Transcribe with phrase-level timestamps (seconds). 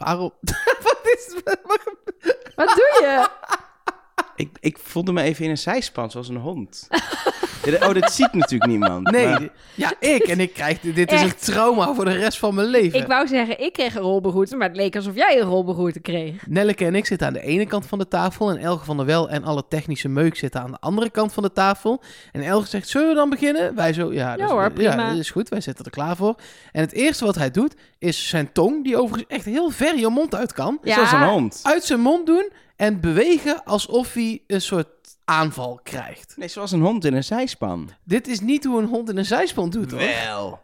[0.00, 0.32] Waarom?
[0.82, 1.34] Wat is
[2.54, 3.28] Wat doe je?
[4.34, 6.88] Ik, ik voelde me even in een zijspan, zoals een hond.
[7.64, 9.10] Ja, oh, dit ziet natuurlijk niemand.
[9.10, 10.22] Nee, maar- ja, ik.
[10.22, 12.98] En ik krijg, dit is een trauma voor de rest van mijn leven.
[12.98, 16.46] Ik wou zeggen, ik kreeg een rolbegroete, maar het leek alsof jij een rolbegroete kreeg.
[16.48, 18.50] Nelleke en ik zitten aan de ene kant van de tafel.
[18.50, 21.42] En Elge van der Wel en alle technische meuk zitten aan de andere kant van
[21.42, 22.02] de tafel.
[22.32, 23.74] En Elge zegt, zullen we dan beginnen?
[23.74, 25.08] Wij zo, ja, dat, hoor, is, prima.
[25.10, 25.48] dat is goed.
[25.48, 26.34] Wij zitten er klaar voor.
[26.72, 30.08] En het eerste wat hij doet, is zijn tong, die overigens echt heel ver je
[30.08, 30.94] mond uit kan, Ja.
[30.94, 31.60] Zoals een hond.
[31.62, 34.88] uit zijn mond doen en bewegen alsof hij een soort
[35.24, 36.34] aanval krijgt.
[36.36, 37.90] Nee, zoals een hond in een zijspan.
[38.04, 40.00] Dit is niet hoe een hond in een zijspan doet, hoor.
[40.00, 40.60] Wel.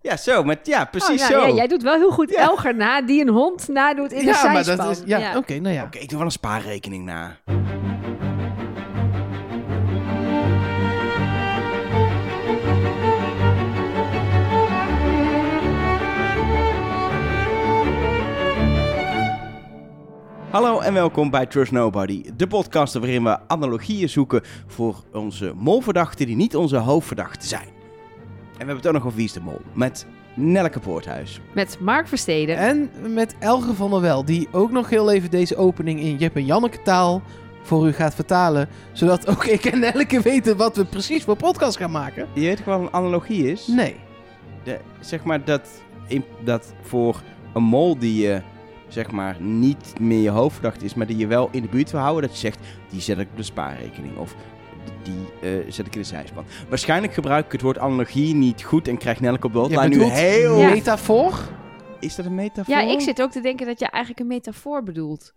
[0.00, 0.42] Ja, zo.
[0.44, 1.46] Met, ja, precies Oh, ja, zo.
[1.46, 2.40] ja, jij doet wel heel goed Ja.
[2.40, 4.86] Elger na, die een hond nadoet in de ja, maar zijspan.
[4.86, 5.02] dat is...
[5.06, 5.82] Ja, oké, nou ja.
[5.84, 7.36] Oké, ik doe wel een spaarrekening na.
[20.50, 26.26] Hallo en welkom bij Trust Nobody, de podcast waarin we analogieën zoeken voor onze molverdachten
[26.26, 27.68] die niet onze hoofdverdachten zijn.
[27.68, 27.72] En
[28.52, 31.40] we hebben het ook nog over Wie is de Mol, met Nelleke Poorthuis.
[31.54, 32.56] Met Mark Versteden.
[32.56, 36.36] En met Elge van der Wel, die ook nog heel even deze opening in Jip
[36.36, 37.22] en Janneke taal
[37.62, 38.68] voor u gaat vertalen.
[38.92, 42.28] Zodat ook ik en Elke weten wat we precies voor podcast gaan maken.
[42.32, 43.66] Je weet toch wat een analogie is?
[43.66, 43.96] Nee.
[44.64, 45.68] de, zeg maar dat,
[46.06, 47.20] in, dat voor
[47.54, 48.42] een mol die je
[48.88, 52.00] zeg maar niet meer je hoofdverdachte is, maar die je wel in de buurt wil
[52.00, 52.58] houden, dat je zegt,
[52.90, 54.34] die zet ik op de spaarrekening of
[55.02, 56.44] die eh, zet ik in de zijspan.
[56.68, 60.02] Waarschijnlijk gebruik ik het woord analogie niet goed en krijg Nelke op de hotline nu
[60.02, 60.58] heel...
[60.58, 60.70] Ja.
[60.70, 61.38] metafoor?
[62.00, 62.74] Is dat een metafoor?
[62.74, 65.34] ja, ik zit ook te denken dat je eigenlijk een metafoor bedoelt.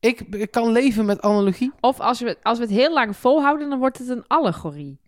[0.00, 1.72] Ik, ik kan leven met analogie.
[1.80, 5.00] Of als we, als we het heel lang volhouden, dan wordt het een allegorie.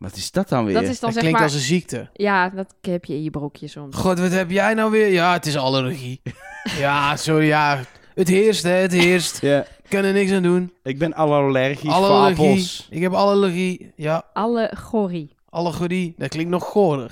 [0.00, 0.74] Wat is dat dan weer?
[0.74, 1.42] Dat is dan Dat zeg klinkt maar...
[1.48, 2.08] als een ziekte.
[2.12, 3.96] Ja, dat heb je in je broekje soms.
[3.96, 5.06] God, wat heb jij nou weer?
[5.12, 6.20] Ja, het is allergie.
[6.78, 7.80] ja, sorry, ja.
[8.14, 9.40] Het heerst, hè, het heerst.
[9.40, 10.72] Ja, Ik kan er niks aan doen.
[10.82, 12.48] ik ben allergisch voor Allergie.
[12.48, 12.86] appels.
[12.90, 13.92] Ik heb allergie.
[13.96, 15.34] Ja, Allegorie.
[15.50, 16.14] allegorie.
[16.18, 17.10] Dat klinkt nog goorder.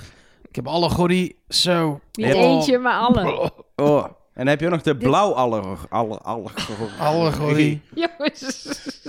[0.48, 1.36] Ik heb allegorie.
[1.48, 2.00] Zo.
[2.12, 2.32] Niet Ja.
[2.34, 3.50] eentje, maar alle.
[3.76, 6.52] Oh, en dan heb je ook nog de blauw aller, aller, aller,
[6.98, 7.80] Allegorie.
[7.94, 8.68] Jongens.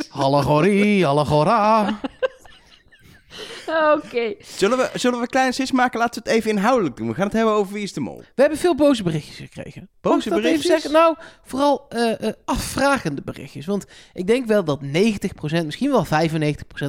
[0.10, 2.00] Allegorie, allegora.
[4.04, 4.34] Oké.
[4.42, 6.00] Zullen we, zullen we een kleine sis maken?
[6.00, 7.08] Laten we het even inhoudelijk doen.
[7.08, 8.18] We gaan het hebben over Wie is de Mol.
[8.18, 9.90] We hebben veel boze berichtjes gekregen.
[10.02, 10.54] Boze berichtjes?
[10.54, 10.92] Even zeggen?
[10.92, 13.66] Nou, vooral eh, eh, afvragende berichtjes.
[13.66, 14.90] Want ik denk wel dat 90%,
[15.66, 16.10] misschien wel 95%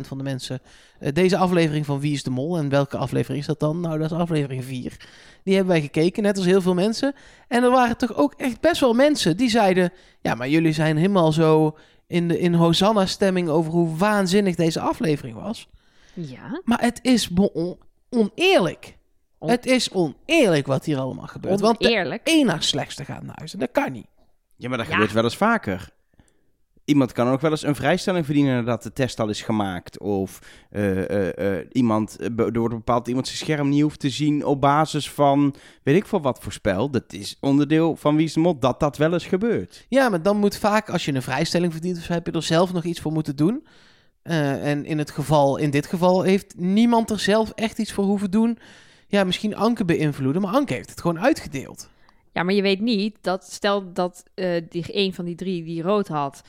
[0.07, 0.61] van de mensen...
[0.99, 2.59] eh, deze aflevering van Wie is de Mol...
[2.59, 3.81] en welke aflevering is dat dan?
[3.81, 4.97] Nou, dat is aflevering 4.
[5.45, 7.15] Die hebben wij gekeken, net als heel veel mensen.
[7.49, 9.93] En er waren toch ook echt best wel mensen die zeiden...
[10.21, 11.77] ja, maar jullie zijn helemaal zo
[12.07, 13.49] in, de, in Hosanna-stemming...
[13.49, 15.69] over hoe waanzinnig deze aflevering was.
[16.15, 16.61] Ja.
[16.65, 17.79] Maar het is on-
[18.11, 18.97] oneerlijk.
[19.39, 21.61] On- Het is oneerlijk wat hier allemaal gebeurt.
[21.61, 22.21] Want de Oneerlijk.
[22.27, 23.53] één naar slechtste gaat naar huis.
[23.53, 24.07] En dat kan niet.
[24.57, 24.93] Ja, maar dat Ja.
[24.93, 25.89] gebeurt wel eens vaker.
[26.85, 29.99] Iemand kan ook wel eens een vrijstelling verdienen nadat de test al is gemaakt.
[29.99, 30.39] Of
[30.71, 34.61] eh, eh, eh, iemand, er wordt bepaald iemand zijn scherm niet hoeft te zien op
[34.61, 36.91] basis van weet ik veel wat voor spel.
[36.91, 39.87] Dat is onderdeel van Wie is de Mol, dat dat wel eens gebeurt.
[39.89, 42.73] Ja, maar dan moet vaak, als je een vrijstelling verdient, of heb je er zelf
[42.73, 43.67] nog iets voor moeten doen.
[44.23, 48.05] Eh, en in, het geval, in dit geval heeft niemand er zelf echt iets voor
[48.05, 48.59] hoeven doen.
[49.07, 51.89] Ja, misschien Anke beïnvloeden, maar Anke heeft het gewoon uitgedeeld.
[52.33, 55.83] Ja, maar je weet niet dat, stel dat eh, die, een van die drie die
[55.83, 56.43] rood had,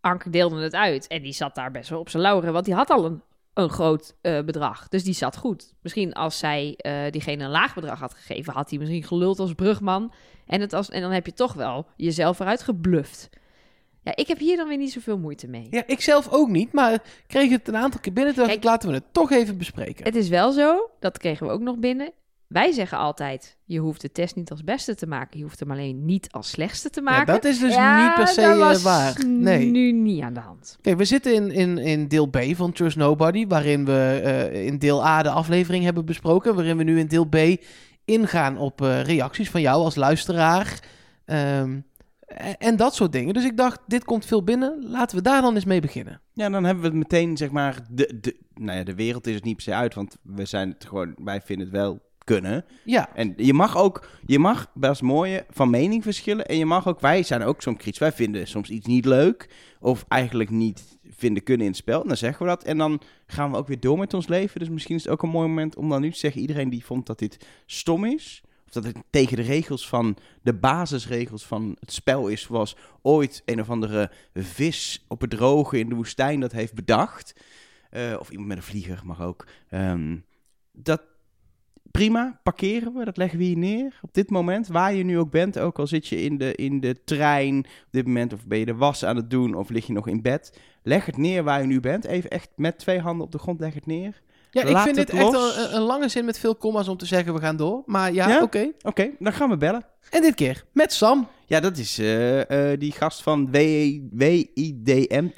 [0.00, 1.06] Anker deelde het uit.
[1.06, 3.22] En die zat daar best wel op zijn lauren, want die had al een,
[3.54, 4.88] een groot eh, bedrag.
[4.88, 5.74] Dus die zat goed.
[5.82, 6.78] Misschien als zij
[7.10, 10.12] diegene een laag bedrag had gegeven, had hij misschien geluld als brugman.
[10.46, 13.30] En, het als, en dan heb je toch wel jezelf eruit gebluft.
[14.04, 15.66] Ja, ik heb hier dan weer niet zoveel moeite mee.
[15.70, 18.34] Ja, ik zelf ook niet, maar kreeg het een aantal keer binnen.
[18.34, 20.04] Toen dacht ik, Kijk, laten we het toch even bespreken.
[20.04, 22.12] Het is wel zo, dat kregen we ook nog binnen.
[22.46, 25.38] Wij zeggen altijd, je hoeft de test niet als beste te maken.
[25.38, 27.34] Je hoeft hem alleen niet als slechtste te Ja, maken.
[27.34, 29.26] dat is dus Ja, niet per se eh, was waar.
[29.26, 29.70] Nee.
[29.70, 30.78] nu niet aan de hand.
[30.80, 34.78] Kijk, we zitten in, in, in deel B van Trust Nobody, waarin we eh, in
[34.78, 37.36] deel A de aflevering hebben besproken, waarin we nu in deel B
[38.04, 40.80] ingaan op eh, reacties van jou als luisteraar
[41.24, 41.78] ehm,
[42.34, 43.34] en, en dat soort dingen.
[43.34, 46.20] Dus ik dacht, dit komt veel binnen, laten we daar dan eens mee beginnen.
[46.32, 49.34] Ja, dan hebben we het meteen, zeg maar, de, de, nou ja, de wereld is
[49.34, 52.64] het niet per se uit, want we zijn het gewoon, wij vinden het wel kunnen.
[52.84, 56.46] Ja, En je mag ook, je mag, het mooie, van mening verschillen.
[56.46, 58.00] En je mag ook, wij zijn ook soms kritisch.
[58.00, 59.50] Wij vinden soms iets niet leuk.
[59.80, 62.02] Of eigenlijk niet vinden kunnen in het spel.
[62.02, 62.64] En dan zeggen we dat.
[62.64, 64.60] En dan gaan we ook weer door met ons leven.
[64.60, 66.40] Dus misschien is het ook een mooi moment om dan nu te zeggen...
[66.40, 68.42] iedereen die vond dat dit stom is...
[68.74, 70.16] dat het tegen de regels van...
[70.42, 72.42] de basisregels van het spel is...
[72.42, 77.34] zoals ooit een of andere vis op het droge in de woestijn dat heeft bedacht.
[77.90, 79.46] Eh, of iemand met een vlieger mag ook.
[79.68, 80.16] Ehm,
[80.72, 81.02] dat
[81.90, 83.98] prima, parkeren we, dat leggen we hier neer.
[84.02, 86.80] Op dit moment, waar je nu ook bent, ook al zit je in de, in
[86.80, 89.86] de trein op dit moment, of ben je de was aan het doen, of lig
[89.86, 90.60] je nog in bed.
[90.82, 92.04] Leg het neer waar je nu bent.
[92.04, 94.22] Even echt met twee handen op de grond, leg het neer.
[94.54, 95.56] Ja, ik Laat vind het dit echt los.
[95.56, 97.82] een, een lange zin met veel comma's om te zeggen we gaan door.
[97.86, 98.42] Maar ja, Ja?
[98.42, 98.70] oké.
[98.82, 99.84] Oké, dan gaan we bellen.
[100.10, 101.28] En dit keer met Sam.
[101.46, 105.28] Ja, dat is eh, eh, die gast van W- WIDM.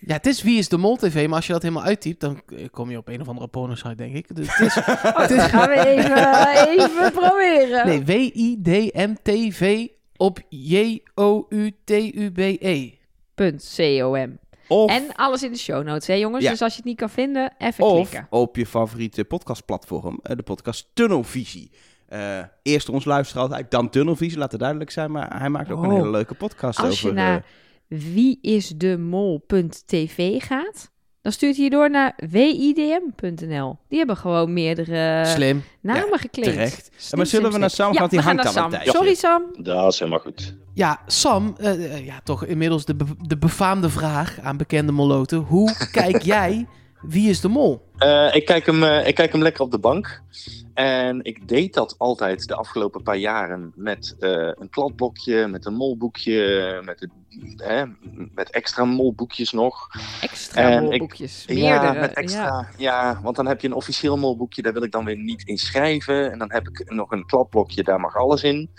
[0.00, 2.40] Ja, het is Wie is de Mol TV, maar als je dat helemaal uittypt, dan
[2.56, 4.36] eh, kom je op een of andere porno-site, denk ik.
[4.36, 7.86] Dus het is, Oh, dat gaan we even, even proberen.
[7.86, 9.86] nee, WIDM TV
[10.16, 10.38] op
[11.56, 12.90] J-O-U-T-U-B-E.
[13.34, 14.38] Punt .com.
[14.68, 16.44] Of, En alles in de show notes, hè jongens?
[16.44, 16.50] Ja.
[16.50, 18.26] Dus als je het niet kan vinden, even of klikken.
[18.30, 21.70] op je favoriete podcastplatform, eh, de podcast Tunnelvisie.
[22.08, 25.10] Eh, eerst ons luisteren altijd, dan Tunnelvisie, laat het duidelijk zijn.
[25.10, 25.96] Maar hij maakt ook een Oh.
[25.96, 27.06] hele leuke podcast Als over...
[27.08, 27.44] je naar
[28.96, 30.90] wieisdemol.tv gaat,
[31.22, 33.78] dan stuurt hij je door naar widm.nl.
[33.88, 35.62] Die hebben gewoon meerdere Slim.
[35.80, 36.52] namen Ja, geklinkt.
[36.52, 36.90] terecht.
[36.96, 37.84] Slim, maar zullen slim, we naar slim.
[37.86, 37.92] Sam?
[37.94, 38.94] Ja, Want die gaan hangt een Sam.
[38.94, 39.42] Sorry Sam.
[39.58, 40.54] Dat is helemaal goed.
[40.76, 42.96] Ja, Sam, eh, eh, ja, toch inmiddels de,
[43.26, 45.38] de befaamde vraag aan bekende moloten.
[45.38, 46.66] Hoe kijk jij
[47.00, 47.82] Wie is de Mol?
[47.98, 50.22] Eh, ik, kijk hem, ik kijk hem lekker op de bank.
[50.76, 55.74] En ik deed dat altijd de afgelopen paar jaren met eh, een kladblokje, met een
[55.74, 57.08] molboekje, met,
[57.56, 57.84] hè,
[58.34, 59.88] met extra molboekjes nog.
[60.20, 61.44] Extra En ik- molboekjes.
[61.46, 62.68] Ja, met extra.
[62.76, 63.20] Ja.
[63.22, 66.32] want dan heb je een officieel molboekje, daar wil ik dan weer niet in schrijven.
[66.32, 68.70] En dan heb ik nog een kladblokje, daar mag alles in.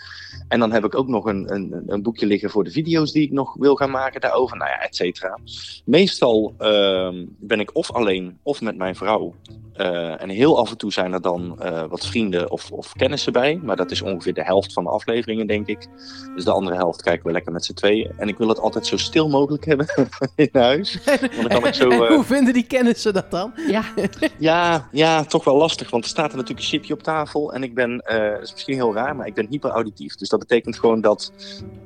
[0.48, 3.22] En dan heb ik ook nog een, een, een boekje liggen voor de video's die
[3.22, 4.56] ik nog wil gaan maken daarover.
[4.56, 5.38] Nou ja, et cetera.
[5.84, 9.34] Meestal ehm, ben ik of alleen of met mijn vrouw.
[9.72, 13.32] Eh, en heel af en toe zijn er dan eh, wat vrienden of, of kennissen
[13.32, 13.60] bij.
[13.62, 15.86] Maar dat is ongeveer de helft van de afleveringen, denk ik.
[16.34, 18.10] Dus de andere helft kijken we lekker met z'n tweeën.
[18.16, 19.86] En ik wil het altijd zo stil mogelijk hebben
[20.34, 20.98] in huis.
[21.04, 21.90] Want dan kan ik zo...
[21.90, 23.52] En eh, hoe vinden die kennissen dat dan?
[23.68, 23.84] Ja,
[24.38, 25.90] ja, ja, toch wel lastig.
[25.90, 27.52] Want er staat er natuurlijk een chipje op tafel.
[27.52, 30.14] En ik ben, eh dat is misschien heel raar, maar ik ben hyperauditief.
[30.14, 31.32] Dus dat betekent gewoon dat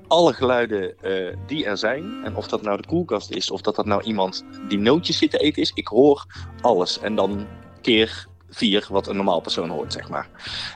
[0.08, 3.76] alle geluiden eh, die er zijn, en of dat nou de koelkast is, of dat
[3.76, 6.26] dat nou iemand die nootjes zit te eten is, ik hoor
[6.60, 7.00] alles.
[7.00, 7.46] En dan
[7.81, 10.28] keer vier wat een normaal persoon hoort, zeg maar.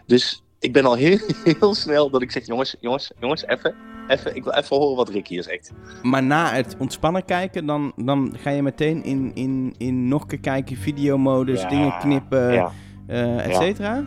[0.07, 1.19] Dus ik ben al heel,
[1.61, 3.75] heel snel dat ik zeg, jongens, jongens, jongens, even.
[4.09, 5.73] Even, ik wil even horen wat Rick hier zegt.
[6.03, 10.29] Maar na het ontspannen kijken, dan, dan ga je meteen in, in, in nog een
[10.29, 12.73] keer kijken, videomodus, Ja, dingen knippen, ja,
[13.07, 13.61] eh et Ja.
[13.61, 14.05] cetera.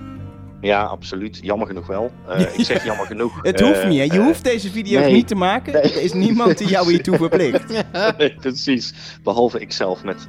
[0.61, 1.39] ja, absoluut.
[1.41, 2.11] Jammer genoeg wel.
[2.27, 3.39] Eh, ik zeg jammer genoeg.
[3.41, 4.15] Het hoeft Eh, niet, hè?
[4.15, 5.13] Je hoeft deze video's nee.
[5.13, 5.73] niet te maken.
[5.73, 5.81] Nee.
[5.81, 7.83] Er is niemand die jou hiertoe verplicht.
[8.17, 8.93] Nee, precies.
[9.23, 10.27] Behalve ikzelf met,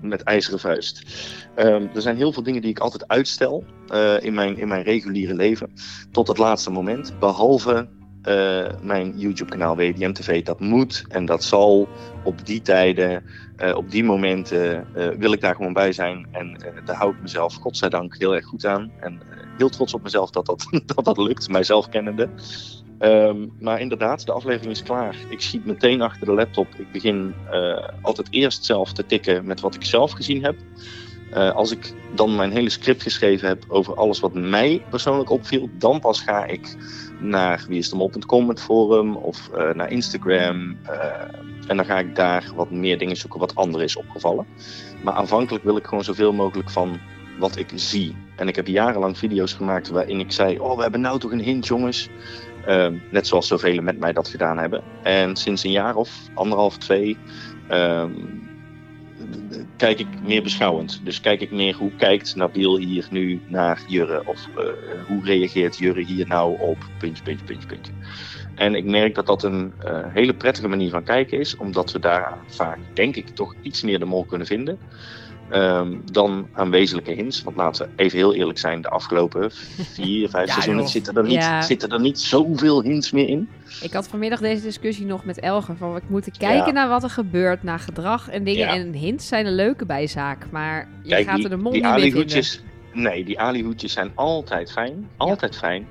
[0.00, 1.02] met ijzeren vuist.
[1.54, 4.82] Ehm, er zijn heel veel dingen die ik altijd uitstel eh, in, mijn, in mijn
[4.82, 5.72] reguliere leven.
[6.10, 7.18] Tot het laatste moment.
[7.18, 7.88] Behalve
[8.22, 10.42] eh, mijn YouTube-kanaal WDM TV.
[10.42, 11.88] Dat moet en dat zal
[12.24, 13.24] op die tijden,
[13.56, 16.26] eh, op die momenten, eh, wil ik daar gewoon bij zijn.
[16.30, 18.92] En daar hou ik mezelf, godzijdank, heel erg goed aan.
[19.00, 19.20] En
[19.56, 22.28] heel trots op mezelf dat dat, dat, dat lukt, mijzelf kennende.
[22.98, 25.16] Ehm, maar inderdaad, de aflevering is klaar.
[25.28, 26.66] Ik schiet meteen achter de laptop.
[26.76, 27.34] Ik begin
[28.02, 30.56] altijd eerst zelf te tikken met wat ik zelf gezien heb.
[31.32, 35.68] Eh, als ik dan mijn hele script geschreven heb over alles wat mij persoonlijk opviel,
[35.78, 36.76] dan pas ga ik
[37.20, 40.78] naar wieisdemol.com, het forum, of eh, naar Instagram.
[40.82, 41.10] eh,
[41.66, 44.46] en dan ga ik daar wat meer dingen zoeken wat anderen is opgevallen.
[45.04, 47.00] Maar aanvankelijk wil ik gewoon zoveel mogelijk van
[47.38, 48.16] wat ik zie.
[48.36, 51.40] En ik heb jarenlang video's gemaakt waarin ik zei: Oh, we hebben nou toch een
[51.40, 52.08] hint, jongens.
[53.10, 54.82] Net zoals zoveel met mij dat gedaan hebben.
[55.02, 57.16] En sinds een jaar of anderhalf, twee.
[57.68, 58.10] ehm,
[59.82, 61.00] kijk ik meer beschouwend.
[61.04, 64.22] Dus kijk ik meer hoe kijkt Nabil hier nu naar Jurre?
[64.26, 64.64] Of eh,
[65.06, 66.76] hoe reageert Jurre hier nou op?
[66.98, 67.92] Puntje, puntje, puntje, puntje.
[68.54, 71.98] En ik merk dat dat een eh, hele prettige manier van kijken is, omdat we
[71.98, 74.78] daar vaak, denk ik, toch iets meer de mol kunnen vinden.
[75.52, 77.42] Ehm, dan aan wezenlijke hints.
[77.42, 79.50] Want laten we even heel eerlijk zijn, de afgelopen
[79.94, 81.62] vier, vijf Ja, seizoenen zitten er, niet, Ja.
[81.62, 83.48] zitten er niet zoveel hints meer in.
[83.82, 85.76] ik had vanmiddag deze discussie nog met Elger.
[85.76, 86.72] Van we moeten kijken Ja.
[86.72, 88.66] naar wat er gebeurt, naar gedrag en dingen.
[88.66, 88.74] Ja.
[88.74, 90.46] En hints zijn een leuke bijzaak.
[90.50, 92.18] Maar je Kijk, gaat die, er de mol die niet mee vinden.
[92.18, 95.08] alihoedjes, nee, die alihoedjes zijn altijd fijn.
[95.16, 95.86] Altijd fijn.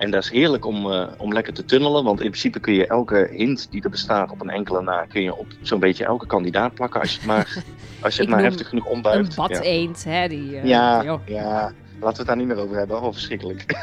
[0.00, 2.04] En dat is heerlijk om, eh, om lekker te tunnelen.
[2.04, 5.04] Want in principe kun je elke hint die er bestaat op een enkele na...
[5.08, 7.00] kun je op zo'n beetje elke kandidaat plakken.
[7.00, 7.62] Als je het maar,
[8.04, 9.36] als je het maar heftig genoeg Een ombuigt.
[9.36, 9.60] bad ja.
[9.60, 10.28] eend, hè.
[10.28, 11.20] Die, eh, Ja, joh.
[11.26, 13.02] ja, laten we het daar niet meer over hebben.
[13.02, 13.64] Oh, verschrikkelijk.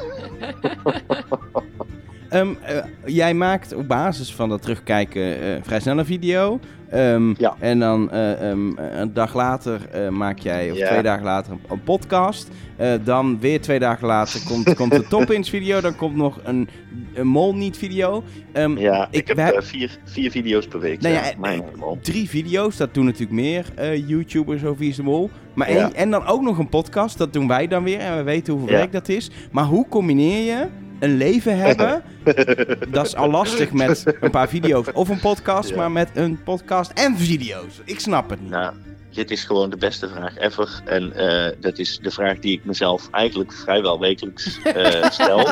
[2.30, 6.60] Ehm, eh, jij maakt op basis van dat terugkijken eh, vrij snel een video.
[6.90, 7.56] Ehm, Ja.
[7.60, 10.88] En dan eh, ehm, een dag later eh, maak jij, of Ja.
[10.88, 12.50] twee dagen later, een, een podcast.
[12.76, 15.82] Eh, dan weer twee dagen later komt, komt de Top-Ins video.
[15.82, 16.70] Dan komt nog een,
[17.14, 18.24] een Mol Niet video.
[18.52, 21.02] Ehm, Ja, ik, Ik- heb vier, vier video's per week.
[21.02, 21.64] Nou ja, mijn.
[22.02, 23.66] Drie video's, dat doen natuurlijk meer
[24.08, 25.30] YouTubers over Wie is de Mol.
[25.54, 28.00] Maar en, dan ook nog een podcast, dat doen wij dan weer.
[28.00, 29.32] En we weten hoeveel werk dat is.
[29.52, 30.66] Maar hoe combineer je
[31.00, 32.04] een leven hebben?
[32.92, 35.70] dat is al lastig met een paar video's of een podcast.
[35.70, 35.76] Ja.
[35.76, 37.82] Maar met een podcast en video's.
[37.86, 38.50] Ik snap het niet.
[38.50, 38.74] Nou,
[39.18, 40.82] dit is gewoon de beste vraag ever.
[40.86, 45.50] En eh, dat is de vraag die ik mezelf eigenlijk vrijwel wekelijks eh, stel.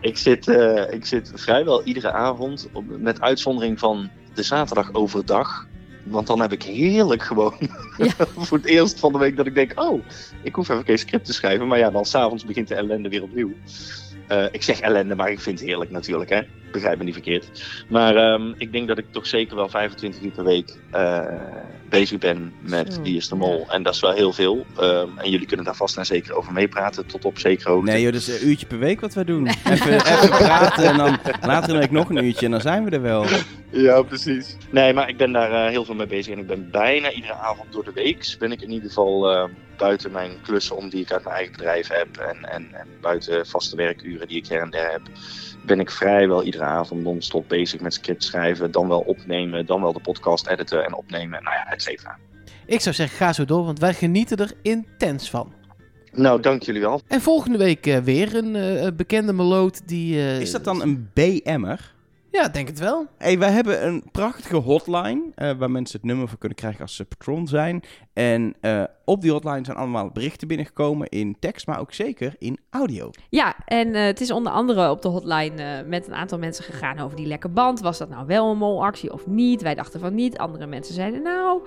[0.00, 5.66] ik, zit, eh, ik zit vrijwel iedere avond, op, met uitzondering van de zaterdag overdag.
[6.02, 7.54] Want dan heb ik heerlijk gewoon
[7.96, 8.12] Ja.
[8.46, 9.80] voor het eerst van de week dat ik denk...
[9.80, 10.04] oh,
[10.42, 11.66] ik hoef even geen script te schrijven.
[11.66, 13.52] Maar ja, dan s'avonds begint de ellende weer opnieuw.
[14.28, 16.40] Eh, ik zeg ellende, maar ik vind het heerlijk natuurlijk, hè.
[16.72, 17.62] Begrijp me niet verkeerd.
[17.88, 21.20] Maar ehm, ik denk dat ik toch zeker wel 25 uur per week eh,
[21.88, 23.66] bezig ben met Zo, Wie is de Mol.
[23.68, 24.66] En dat is wel heel veel.
[24.78, 27.90] Ehm, en jullie kunnen daar vast en zeker over meepraten, tot op zekere hoogte.
[27.90, 29.46] Nee joh, dat is een uurtje per week wat we doen.
[29.72, 33.02] Even, even praten en dan later ik nog een uurtje en dan zijn we er
[33.02, 33.24] wel.
[33.70, 34.56] Ja, precies.
[34.70, 36.32] Nee, maar ik ben daar eh, heel veel mee bezig.
[36.32, 39.44] En ik ben bijna iedere avond door de week, ben ik in ieder geval eh,
[39.76, 42.16] buiten mijn klussen om die ik uit mijn eigen bedrijf heb.
[42.16, 45.00] En, en, en buiten vaste werkuren die ik her en der heb.
[45.66, 48.70] Ben ik vrijwel iedere avond non-stop bezig met script schrijven.
[48.70, 51.42] Dan wel opnemen, dan wel de podcast editen en opnemen.
[51.42, 52.18] Nou ja, et cetera.
[52.66, 55.52] Ik zou zeggen, ga zo door, want wij genieten er intens van.
[56.12, 57.00] Nou, dank jullie wel.
[57.08, 60.16] En volgende week eh, weer een eh, bekende meloot die...
[60.18, 61.94] eh, Is dat dan een BM'er?
[62.36, 63.06] Ja, denk het wel.
[63.18, 66.96] Hey, wij hebben een prachtige hotline eh, waar mensen het nummer voor kunnen krijgen als
[66.96, 67.82] ze patron zijn.
[68.12, 72.58] En eh, op die hotline zijn allemaal berichten binnengekomen in tekst, maar ook zeker in
[72.70, 73.10] audio.
[73.28, 76.64] Ja, en eh, het is onder andere op de hotline eh, met een aantal mensen
[76.64, 77.80] gegaan over die lekke band.
[77.80, 79.62] Was dat nou wel een molactie of niet?
[79.62, 80.38] Wij dachten van niet.
[80.38, 81.60] Andere mensen zeiden nou,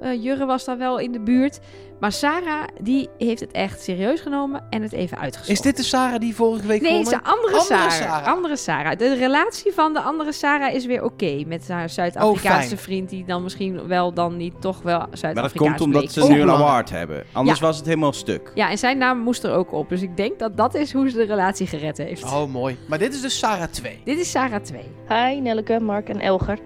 [0.00, 1.58] eh, Jurre was daar wel in de buurt.
[2.00, 5.50] Maar Sarah, die heeft het echt serieus genomen en het even uitgezocht.
[5.50, 7.90] Is dit de Sarah die vorige week Nee, het is de andere, Andere Sarah.
[7.90, 8.26] Sarah.
[8.26, 8.98] Andere Sarah.
[8.98, 11.42] De relatie van de andere Sarah is weer oké.
[11.46, 15.42] met haar Zuid-Afrikaanse Oh, vriend, die dan misschien wel dan niet toch wel Zuid-Afrikaans Maar
[15.42, 17.24] dat komt omdat ze nu een award hebben.
[17.32, 17.66] Anders Ja.
[17.66, 18.50] was het helemaal stuk.
[18.54, 19.88] Ja, en zijn naam moest er ook op.
[19.88, 22.24] Dus ik denk dat dat is hoe ze de relatie gered heeft.
[22.24, 22.76] Oh, mooi.
[22.88, 24.00] Maar dit is dus Sarah 2.
[24.04, 24.80] Dit is Sarah 2.
[25.08, 26.58] Hi Nelleke, Mark en Elger.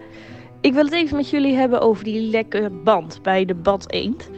[0.62, 4.30] Ik wil het even met jullie hebben over die lekke band bij de Bad Eend.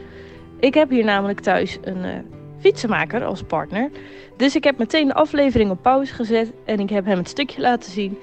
[0.59, 2.19] Ik heb hier namelijk thuis een eh,
[2.59, 3.91] fietsenmaker als partner.
[4.37, 7.61] Dus ik heb meteen de aflevering op pauze gezet en ik heb hem het stukje
[7.61, 8.17] laten zien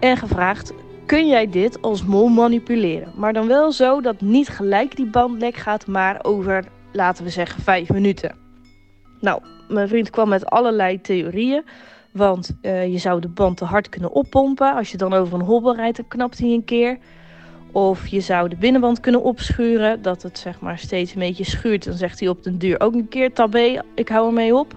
[0.00, 0.72] en gevraagd:
[1.06, 3.12] kun jij dit als mol manipuleren?
[3.16, 7.30] Maar dan wel zo dat niet gelijk die band lek gaat, maar over, laten we
[7.30, 8.36] zeggen, vijf minuten.
[9.20, 11.64] Nou, mijn vriend kwam met allerlei theorieën.
[12.12, 14.74] Want eh, je zou de band te hard kunnen oppompen.
[14.74, 16.98] Als je dan over een hobbel rijdt, dan knapt hij een keer.
[17.72, 20.02] Of je zou de binnenband kunnen opschuren.
[20.02, 21.84] Dat het zeg maar steeds een beetje schuurt.
[21.84, 24.74] Dan zegt hij op den duur ook een keer tabé, ik hou ermee op.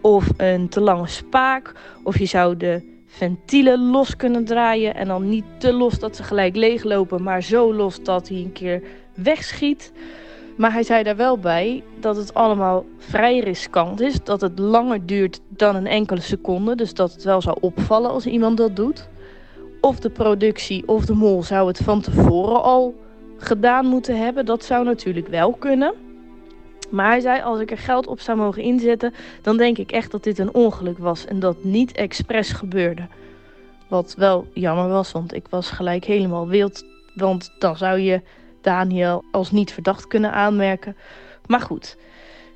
[0.00, 1.72] Of een te lange spaak.
[2.02, 4.94] Of je zou de ventielen los kunnen draaien.
[4.94, 7.22] En dan niet te los dat ze gelijk leeglopen.
[7.22, 8.82] Maar zo los dat hij een keer
[9.14, 9.92] wegschiet.
[10.56, 14.24] Maar hij zei daar wel bij dat het allemaal vrij riskant is.
[14.24, 16.74] Dat het langer duurt dan een enkele seconde.
[16.74, 19.08] Dus dat het wel zou opvallen als iemand dat doet.
[19.82, 22.94] Of de productie of de mol zou het van tevoren al
[23.36, 24.46] gedaan moeten hebben.
[24.46, 25.94] Dat zou natuurlijk wel kunnen.
[26.90, 30.10] Maar hij zei, als ik er geld op zou mogen inzetten, dan denk ik echt
[30.10, 33.06] dat dit een ongeluk was en dat niet expres gebeurde.
[33.88, 36.84] Wat wel jammer was, want ik was gelijk helemaal wild.
[37.14, 38.22] Want dan zou je
[38.60, 40.96] Daniel als niet verdacht kunnen aanmerken.
[41.46, 41.96] Maar goed,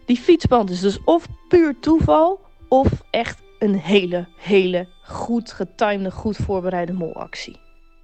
[0.04, 6.36] die fietsband is dus of puur toeval, of echt een hele, hele goed getimede, goed
[6.36, 7.56] voorbereide molactie.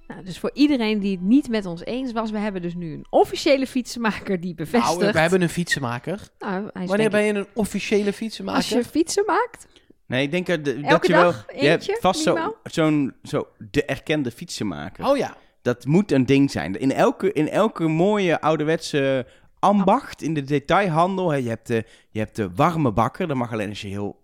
[0.07, 2.93] Nou, dus voor iedereen die het niet met ons eens was, we hebben dus nu
[2.93, 4.99] een officiële fietsenmaker die bevestigt.
[4.99, 6.19] Nou, we hebben een fietsenmaker.
[6.39, 8.61] Nou, hij is Wanneer ben je een officiële fietsenmaker?
[8.61, 9.67] Als je fietsen maakt,
[10.05, 11.33] Nee, ik denk dat, je dag wel...
[11.55, 15.05] Je hebt vast zo- zo'n zo de erkende fietsenmaker.
[15.05, 15.37] Oh ja.
[15.61, 16.79] Dat moet een ding zijn.
[16.79, 19.25] In elke, in elke mooie ouderwetse
[19.59, 21.29] ambacht in de detailhandel.
[21.31, 23.27] Hè, je, hebt de, je hebt de warme bakker.
[23.27, 24.22] Dat mag alleen als je heel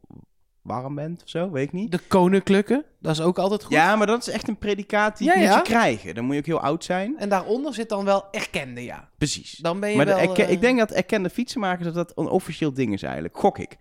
[0.69, 1.91] warm bent of zo, weet ik niet.
[1.91, 2.85] De koninklijke.
[2.99, 3.73] Dat is ook altijd goed.
[3.73, 5.55] Ja, maar dat is echt een predicaat die Ja, moet ja.
[5.55, 6.15] je krijgen.
[6.15, 7.15] Dan moet je ook heel oud zijn.
[7.17, 9.09] En daaronder zit dan wel erkende, ja.
[9.17, 9.57] Precies.
[9.57, 10.21] Dan ben je Maar de wel...
[10.21, 13.38] erke- eh, ik denk dat erkende fietsenmakers dat dat een officieel ding is eigenlijk.
[13.38, 13.77] Gok ik.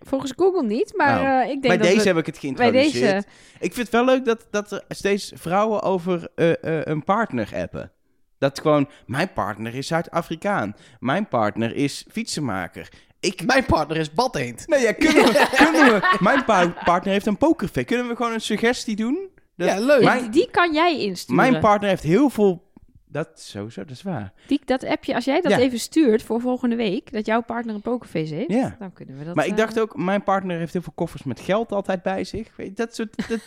[0.00, 1.26] volgens Google niet, maar Oh.
[1.26, 2.92] eh, ik denk Bij dat deze we- heb ik het bij geïntroduceerd.
[3.14, 3.26] deze...
[3.58, 7.50] Ik vind het wel leuk dat, dat er steeds vrouwen over eh, eh, een partner
[7.54, 7.92] appen.
[8.38, 10.76] Dat gewoon, mijn partner is Zuid-Afrikaan.
[11.00, 12.88] Mijn partner is fietsenmaker.
[13.20, 13.44] Ik...
[13.46, 14.66] Mijn partner is Badeend.
[14.66, 16.16] Nee, ja, kunnen we, kunnen we...
[16.20, 17.86] Mijn pa- partner heeft een pokerface.
[17.86, 19.28] Kunnen we gewoon een suggestie doen?
[19.56, 20.02] Dat- Ja, leuk.
[20.04, 21.36] Mijn- Die, kan jij insturen.
[21.50, 22.66] Mijn partner heeft heel veel...
[23.10, 24.32] Dat sowieso, dat is waar.
[24.46, 25.58] Die, dat appje, als jij dat Ja.
[25.58, 28.76] even stuurt voor volgende week, dat jouw partner een pokerface heeft, Ja.
[28.78, 29.34] dan kunnen we dat...
[29.34, 32.24] maar ik eh, dacht ook, mijn partner heeft heel veel koffers met geld altijd bij
[32.24, 32.56] zich.
[32.56, 33.28] Weet je, dat soort...
[33.28, 33.38] Dat,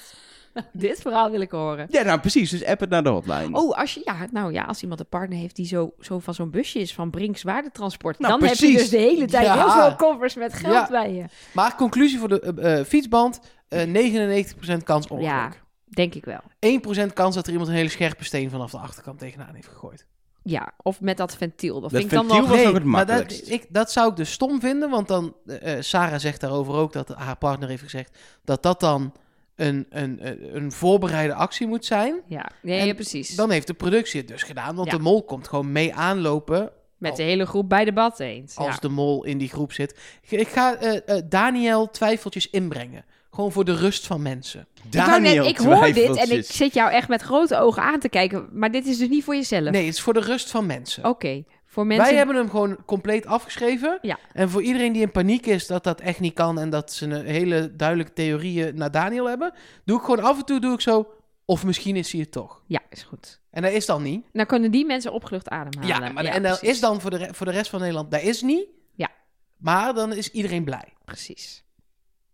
[0.73, 1.87] Dit verhaal wil ik horen.
[1.89, 2.49] Ja, nou precies.
[2.49, 3.57] Dus app het naar de hotline.
[3.59, 6.33] Oh, als, je, ja, nou ja, als iemand een partner heeft die zo, zo van
[6.33, 9.53] zo'n busje is van Brinks Waardetransport, Nou, dan heb je dus de hele tijd Ja.
[9.53, 10.87] heel veel koffers met geld Ja.
[10.89, 11.23] bij je.
[11.53, 13.39] Maar conclusie voor de eh, eh, fietsband.
[13.67, 15.29] eh 99% kans ongeluk.
[15.31, 15.51] Ja,
[15.89, 16.41] denk ik wel.
[16.59, 20.05] 1% kans dat er iemand een hele scherpe steen vanaf de achterkant tegenaan heeft gegooid.
[20.43, 21.73] Ja, of met dat ventiel.
[21.81, 22.49] Dat, Dat vind ik dan ventiel nog...
[22.49, 23.51] was Nee, ook het maar dat, makkelijkst.
[23.51, 25.35] ik, dat zou ik dus stom vinden, want dan,
[25.79, 29.13] Sarah zegt daarover ook dat haar partner heeft gezegd dat dat dan
[29.61, 32.21] een, een, een, een voorbereide actie moet zijn.
[32.27, 33.35] Ja, nee, ja, precies.
[33.35, 34.97] Dan heeft de productie het dus gedaan, want Ja.
[34.97, 38.55] de mol komt gewoon mee aanlopen Met de hele groep bij de bad eens.
[38.55, 38.79] als Ja.
[38.79, 39.99] de mol in die groep zit.
[40.29, 43.05] Ik ga eh, eh, Daniel twijfeltjes inbrengen.
[43.33, 44.67] Gewoon voor de rust van mensen.
[44.75, 47.99] ik, net- Daniel ik hoor dit en ik zit jou echt met grote ogen aan
[47.99, 48.47] te kijken.
[48.51, 49.69] Maar dit is dus niet voor jezelf.
[49.69, 51.05] Nee, het is voor de rust van mensen.
[51.05, 52.05] Oké, voor mensen...
[52.07, 53.99] Wij hebben hem gewoon compleet afgeschreven.
[54.01, 54.17] Ja.
[54.33, 57.05] En voor iedereen die in paniek is dat dat echt niet kan en dat ze
[57.05, 59.53] een hele duidelijke theorieën naar Daniel hebben,
[59.85, 61.13] doe ik gewoon af en toe doe ik zo.
[61.45, 62.63] Of misschien is hij het toch.
[62.67, 63.39] Ja, is goed.
[63.49, 64.25] En dat is dan niet.
[64.33, 66.05] Dan kunnen die mensen opgelucht ademhalen.
[66.05, 66.75] Ja, maar en dat precies.
[66.75, 68.65] is dan voor de, voor de rest van Nederland, dat is niet.
[68.95, 69.09] Ja.
[69.57, 70.93] Maar dan is iedereen blij.
[71.05, 71.63] Precies.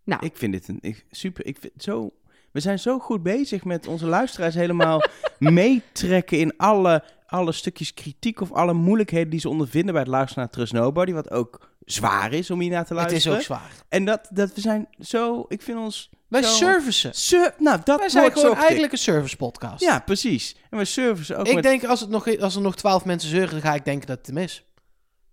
[0.04, 1.46] Nou, Ik vind dit een ik, super.
[1.46, 2.12] Ik vind zo.
[2.52, 5.02] We zijn zo goed bezig met onze luisteraars helemaal
[5.38, 10.42] meetrekken in alle, alle stukjes kritiek of alle moeilijkheden die ze ondervinden bij het luisteren
[10.42, 11.12] naar Trust Nobody.
[11.12, 13.38] Wat ook zwaar is om hier naar te Het luisteren.
[13.38, 13.72] is ook zwaar.
[13.88, 15.44] En dat, dat we zijn zo.
[15.48, 16.10] Ik vind ons.
[16.28, 17.14] Wij zo, servicen.
[17.14, 19.82] Sur, nou, dat Wij zijn gewoon eigenlijk een service podcast.
[19.82, 20.56] Ja, precies.
[20.70, 21.62] En we servicen ook ik met...
[21.62, 24.18] denk als, het nog, als er nog twaalf mensen zeuren, dan ga ik denken dat
[24.18, 24.64] het hem is.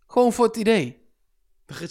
[0.08, 1.04] Gewoon voor het idee.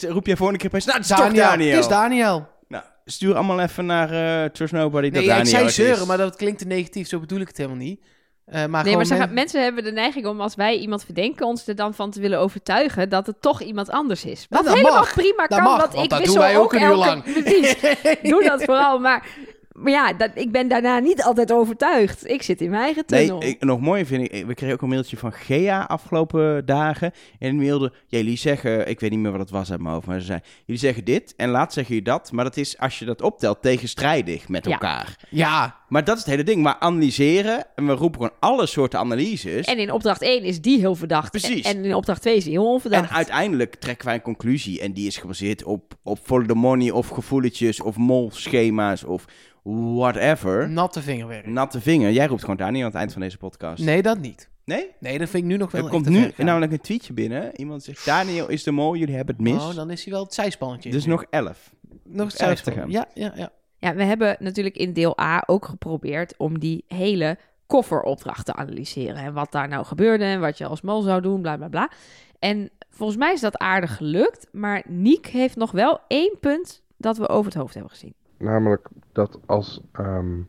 [0.01, 0.83] Roep jij volgende keer bij...
[0.85, 1.71] Nou, het is Daniel.
[1.71, 2.49] Het is Daniel.
[2.69, 4.11] Nou, stuur allemaal even naar
[4.45, 5.11] eh Trust Nobody.
[5.11, 5.77] dat ja, ik Daniel zei het is.
[5.77, 7.09] zeuren, maar dat klinkt te negatief.
[7.09, 8.05] Zo bedoel ik het helemaal niet.
[8.45, 11.05] Eh, maar nee, maar ze men- gaan- mensen hebben de neiging om als wij iemand
[11.05, 14.47] verdenken, ons er dan van te willen overtuigen dat het toch iemand anders is.
[14.49, 15.15] Wat dat helemaal mag.
[15.15, 17.23] prima Dat kan, mag, want, want ik wissel ook een uur elke- lang.
[17.23, 17.77] Precies,
[18.31, 18.99] doe dat vooral.
[18.99, 19.27] Maar,
[19.73, 22.31] maar ja, dat, ik ben daarna niet altijd overtuigd.
[22.31, 23.39] Ik zit in mijn eigen tunnel.
[23.39, 27.13] Nee, ik, nog mooier vind ik, we kregen ook een mailtje van Gea afgelopen dagen.
[27.39, 30.07] En die mailde, jullie zeggen, ik weet niet meer wat het was uit mijn hoofd,
[30.07, 32.33] maar ze zei, jullie zeggen dit en laat zeggen jullie dat.
[32.33, 34.73] Maar dat is, als je dat optelt, tegenstrijdig met Ja.
[34.73, 35.17] elkaar.
[35.31, 36.63] Ja, Maar dat is het hele ding.
[36.63, 39.67] Maar analyseren, en we roepen gewoon alle soorten analyses.
[39.67, 41.31] En in opdracht 1 is die heel verdacht.
[41.31, 41.65] Precies.
[41.65, 43.09] En, in opdracht 2 is die heel onverdacht.
[43.09, 44.81] En uiteindelijk trekken wij een conclusie.
[44.81, 49.25] En die is gebaseerd op, op follow the money of gevoeletjes of molschema's of
[49.63, 50.71] whatever.
[50.71, 51.47] natte vingerwerk.
[51.47, 52.13] Natte vinger.
[52.13, 53.85] Jij roept gewoon Daniel aan het eind van deze podcast.
[53.85, 54.49] Nee, dat niet.
[54.65, 54.91] Nee?
[55.01, 57.57] Nee, dat vind ik nu nog wel Er komt nu namelijk een tweetje binnen.
[57.57, 59.63] Iemand zegt, Daniel is de mol, jullie hebben het mis.
[59.63, 60.91] Oh, dan is hij wel het zijspannetje.
[60.91, 61.75] dus nog elf.
[62.05, 62.75] nog het elf te zijspan.
[62.75, 62.91] gaan.
[62.91, 63.53] Ja, ja, ja.
[63.85, 69.17] Ja, we hebben natuurlijk in deel A ook geprobeerd om die hele kofferopdracht te analyseren.
[69.17, 71.91] En wat daar nou gebeurde en wat je als mol zou doen, bla bla bla.
[72.39, 74.49] En volgens mij is dat aardig gelukt.
[74.53, 78.15] Maar Niek heeft nog wel één punt dat we over het hoofd hebben gezien.
[78.39, 80.41] Namelijk dat als ehm,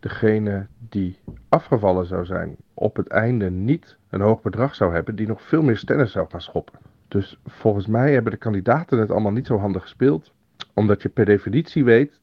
[0.00, 5.26] degene die afgevallen zou zijn op het einde niet een hoog bedrag zou hebben, die
[5.26, 6.78] nog veel meer stennis zou gaan schoppen.
[7.08, 10.32] Dus volgens mij hebben de kandidaten het allemaal niet zo handig gespeeld,
[10.74, 12.20] omdat je per definitie weet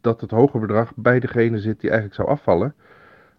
[0.00, 2.74] dat het hoge bedrag bij degene zit die eigenlijk zou afvallen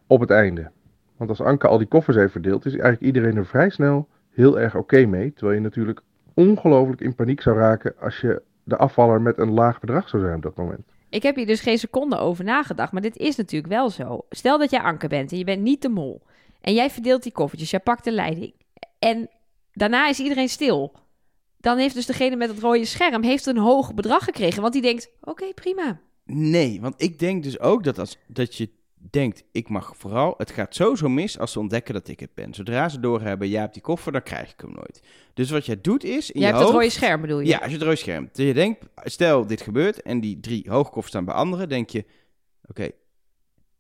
[0.08, 0.72] op het einde.
[1.18, 4.60] Want als Anke al die koffers heeft verdeeld, is eigenlijk iedereen er vrij snel heel
[4.60, 5.34] erg oké mee.
[5.34, 6.02] Terwijl je natuurlijk
[6.34, 10.36] ongelooflijk in paniek zou raken als je de afvaller met een laag bedrag zou zijn
[10.36, 10.82] op dat moment.
[11.10, 14.26] Ik heb hier dus geen seconde over nagedacht, maar dit is natuurlijk wel zo.
[14.30, 16.22] Stel dat jij Anke bent en je bent niet de mol.
[16.62, 18.54] En jij verdeelt die koffertjes, jij pakt de leiding.
[19.00, 19.30] En
[19.74, 20.94] daarna is iedereen stil.
[21.58, 24.62] Dan heeft dus degene met het rode scherm heeft een hoog bedrag gekregen.
[24.62, 26.00] Want die denkt, oké, prima.
[26.26, 28.70] Nee, want ik denk dus ook dat, als, dat je
[29.10, 30.34] denkt, ik mag vooral...
[30.38, 32.54] Het gaat sowieso mis als ze ontdekken dat ik het ben.
[32.54, 35.02] Zodra ze doorhebben, jij hebt die koffer, dan krijg ik hem nooit.
[35.34, 36.32] Dus wat jij doet is...
[36.32, 37.48] In jij je hebt het rode scherm, bedoel je?
[37.48, 38.30] Ja, als je het rode scherm.
[38.32, 42.06] Dus je denkt, stel dit gebeurt en die drie hoogkoffers staan bij anderen, denk je,
[42.66, 42.90] oké,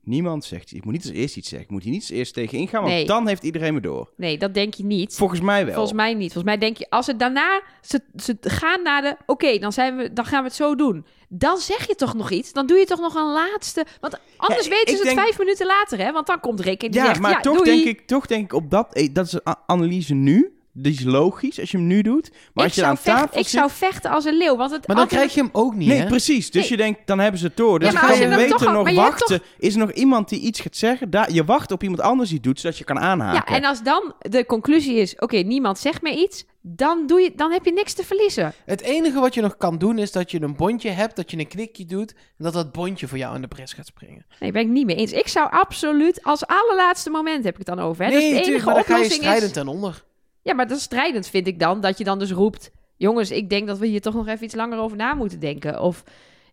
[0.06, 0.74] niemand zegt.
[0.74, 1.68] Ik moet niet als eerst iets zeggen.
[1.68, 3.06] Ik moet hier niet als eerst tegen ingaan, want Nee.
[3.06, 4.10] dan heeft iedereen me door.
[4.18, 5.16] Nee, dat denk je niet.
[5.16, 5.74] Volgens mij wel.
[5.74, 6.34] Volgens mij niet.
[6.34, 9.96] Volgens mij denk je, als het daarna, ze, ze gaan naar de, oké, dan zijn
[9.98, 11.06] we, dan gaan we het zo doen.
[11.30, 12.54] Dan zeg je toch nog iets?
[12.54, 15.66] Dan doe je toch nog een laatste, want anders Ja, weten ze het vijf minuten
[15.66, 16.12] later, hè?
[16.12, 17.84] Want dan komt Rick en die ja, zegt, maar ja, toch, doei.
[17.84, 18.94] denk ik, toch denk ik op dat...
[18.94, 20.55] eh, Dat is analyse nu.
[20.78, 22.30] Die is logisch als je hem nu doet.
[22.32, 23.60] Maar ik, als je zou aan tafel vechten, ik zit...
[23.60, 26.00] zou vechten als een leeuw, want het Maar dan krijg je hem ook niet, Nee,
[26.00, 26.06] hè?
[26.06, 26.52] precies.
[26.52, 26.72] Dus Nee.
[26.72, 27.80] je denkt, dan hebben ze het door.
[27.80, 29.42] Dus Ja, ga je weten nog maar je hebt wachten.
[29.58, 31.10] Is er nog iemand die iets gaat zeggen?
[31.10, 33.54] Daar, je wacht op iemand anders die het doet, zodat je kan aanhaken.
[33.54, 37.32] Ja, en als dan de conclusie is, oké, niemand zegt meer iets, dan, doe je,
[37.36, 38.54] dan heb je niks te verliezen.
[38.66, 41.38] Het enige wat je nog kan doen is dat je een bondje hebt, dat je
[41.38, 44.26] een knikje doet en dat dat bondje voor jou in de bres gaat springen.
[44.40, 45.12] Nee, ben ik niet mee eens.
[45.12, 48.06] Ik zou absoluut, als allerlaatste moment heb ik het dan over.
[48.06, 48.12] Hè?
[48.12, 49.58] dus de nee, enige maar dan ga je oplossing strijdend is...
[49.58, 50.04] ten onder.
[50.46, 52.72] Ja, maar dat is strijdend vind ik dan, dat je dan dus roept...
[52.98, 55.82] Jongens, ik denk dat we hier toch nog even iets langer over na moeten denken.
[55.82, 56.04] Of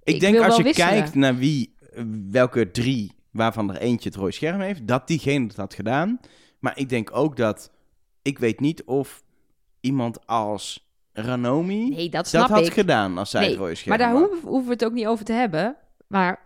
[0.02, 0.88] Ik, ik denk als je wisselen.
[0.90, 1.74] kijkt naar wie,
[2.30, 6.20] welke drie waarvan er eentje het rode scherm heeft, dat diegene het had gedaan.
[6.58, 7.70] Maar ik denk ook dat,
[8.22, 9.22] ik weet niet of
[9.80, 12.72] iemand als Ranomi Nee, dat dat had ik.
[12.72, 14.28] gedaan als zij Nee, het rode scherm Maar daar had.
[14.42, 15.76] hoeven, we het ook niet over te hebben.
[16.06, 16.40] Maar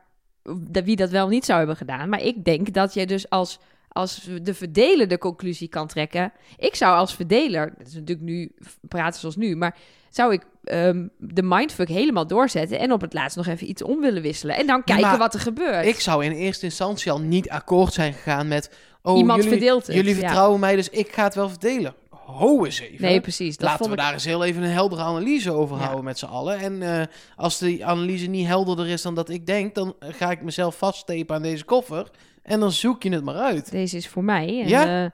[0.85, 2.09] wie dat wel niet zou hebben gedaan.
[2.09, 3.59] Maar ik denk dat je dus als,
[3.97, 6.33] als de verdeler de conclusie kan trekken.
[6.57, 8.53] Ik zou als verdeler, dat is natuurlijk nu
[8.89, 9.77] praten zoals nu, maar
[10.11, 14.01] zou ik ehm, de mindfuck helemaal doorzetten en op het laatst nog even iets om
[14.01, 14.57] willen wisselen.
[14.57, 15.87] En dan kijken wat er gebeurt.
[15.87, 18.71] Ik zou in eerste instantie al niet akkoord zijn gegaan met...
[19.03, 20.21] Oh, Iemand jullie, verdeelt het, Jullie ja.
[20.21, 21.95] vertrouwen mij, dus ik ga het wel verdelen.
[22.11, 23.03] Ho eens even.
[23.03, 23.57] nee, precies.
[23.57, 24.03] Dat Laten vond we ik...
[24.03, 25.83] daar eens heel even een heldere analyse over Ja.
[25.83, 26.59] houden met z'n allen.
[26.59, 27.07] En eh,
[27.37, 31.37] als die analyse niet helderder is dan dat ik denk, dan ga ik mezelf vaststepen
[31.37, 32.11] aan deze koffer.
[32.47, 33.71] En dan zoek je het maar uit.
[33.71, 34.61] Deze is voor mij.
[34.63, 35.05] En, Ja?
[35.05, 35.11] eh,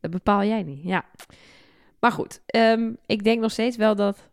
[0.00, 0.82] dat bepaal jij niet.
[0.82, 1.04] Ja.
[2.00, 4.28] Maar goed, ehm, ik denk nog steeds wel dat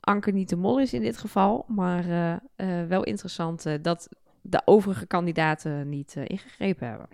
[0.00, 1.64] Anker niet de mol is in dit geval.
[1.68, 4.08] Maar eh, eh, wel interessant dat
[4.40, 7.06] de overige kandidaten niet eh, ingegrepen hebben.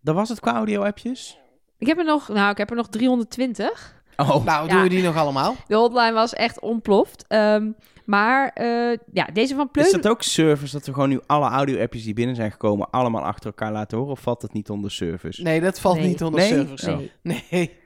[0.00, 1.38] Dat was het qua audio-appjes?
[1.78, 3.96] Ik heb er nog, nou, ik heb er nog 320.
[4.16, 4.72] Oh, Nou, Ja.
[4.72, 5.54] doen we die nog allemaal?
[5.66, 7.24] De hotline was echt ontploft.
[7.28, 7.70] Ehm,
[8.08, 9.86] maar eh, ja, deze van Pleun...
[9.86, 13.22] is dat ook service dat we gewoon nu alle audio-appjes die binnen zijn gekomen allemaal
[13.24, 14.12] achter elkaar laten horen?
[14.12, 15.42] Of valt dat niet onder service?
[15.42, 16.06] Nee, dat valt Nee.
[16.06, 16.48] niet onder Nee?
[16.48, 16.90] service.
[16.90, 16.98] Oh.
[17.22, 17.44] Nee.
[17.50, 17.76] Nee.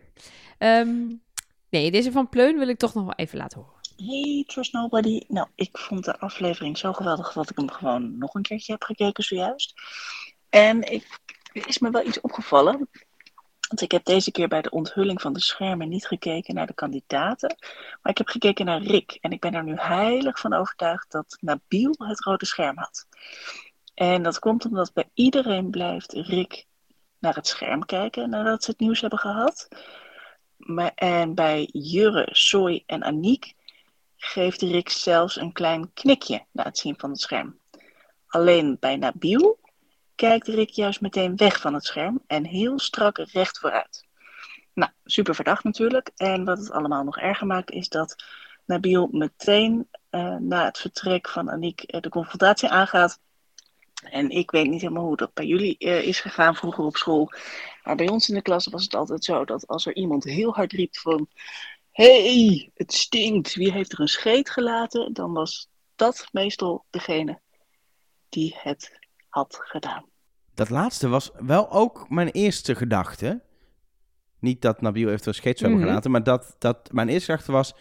[0.59, 0.91] Ehm,
[1.71, 3.81] nee, deze van Pleun wil ik toch nog wel even laten horen.
[3.97, 5.21] Hey, Trust Nobody.
[5.29, 8.83] Nou, ik vond de aflevering zo geweldig dat ik hem gewoon nog een keertje heb
[8.83, 9.75] gekeken zojuist.
[10.51, 11.19] En ik,
[11.53, 12.89] er is me wel iets opgevallen.
[13.73, 16.75] Want ik heb deze keer bij de onthulling van de schermen niet gekeken naar de
[16.75, 17.57] kandidaten.
[18.03, 19.19] Maar ik heb gekeken naar Rick.
[19.21, 23.07] En ik ben er nu heilig van overtuigd dat Nabil het rode scherm had.
[23.95, 26.67] En dat komt omdat bij iedereen blijft Rick
[27.19, 29.69] naar het scherm kijken nadat ze het nieuws hebben gehad.
[30.57, 33.55] Maar, en bij Jurre, Soy en Aniek
[34.17, 37.59] geeft Rick zelfs een klein knikje na het zien van het scherm.
[38.27, 39.59] Alleen bij Nabil
[40.14, 44.07] kijkt Rick juist meteen weg van het scherm en heel strak recht vooruit.
[44.75, 46.11] Nou, super verdacht natuurlijk.
[46.16, 48.25] En wat het allemaal nog erger maakt is dat
[48.64, 53.20] Nabil meteen eh, na het vertrek van Aniek eh, de confrontatie aangaat.
[54.11, 57.33] En ik weet niet helemaal hoe dat bij jullie eh, is gegaan vroeger op school.
[57.83, 60.55] Maar bij ons in de klas was het altijd zo dat als er iemand heel
[60.55, 61.29] hard riep van
[61.90, 65.12] hey, het stinkt, wie heeft er een scheet gelaten?
[65.12, 67.40] Dan was dat meestal degene
[68.29, 68.98] die het
[69.33, 70.05] had gedaan.
[70.55, 73.42] Dat laatste was wel ook mijn eerste gedachte.
[74.38, 75.88] Niet dat Nabil eventueel scheet zou hebben Mhm.
[75.88, 77.75] gelaten, maar dat, dat mijn eerste gedachte was...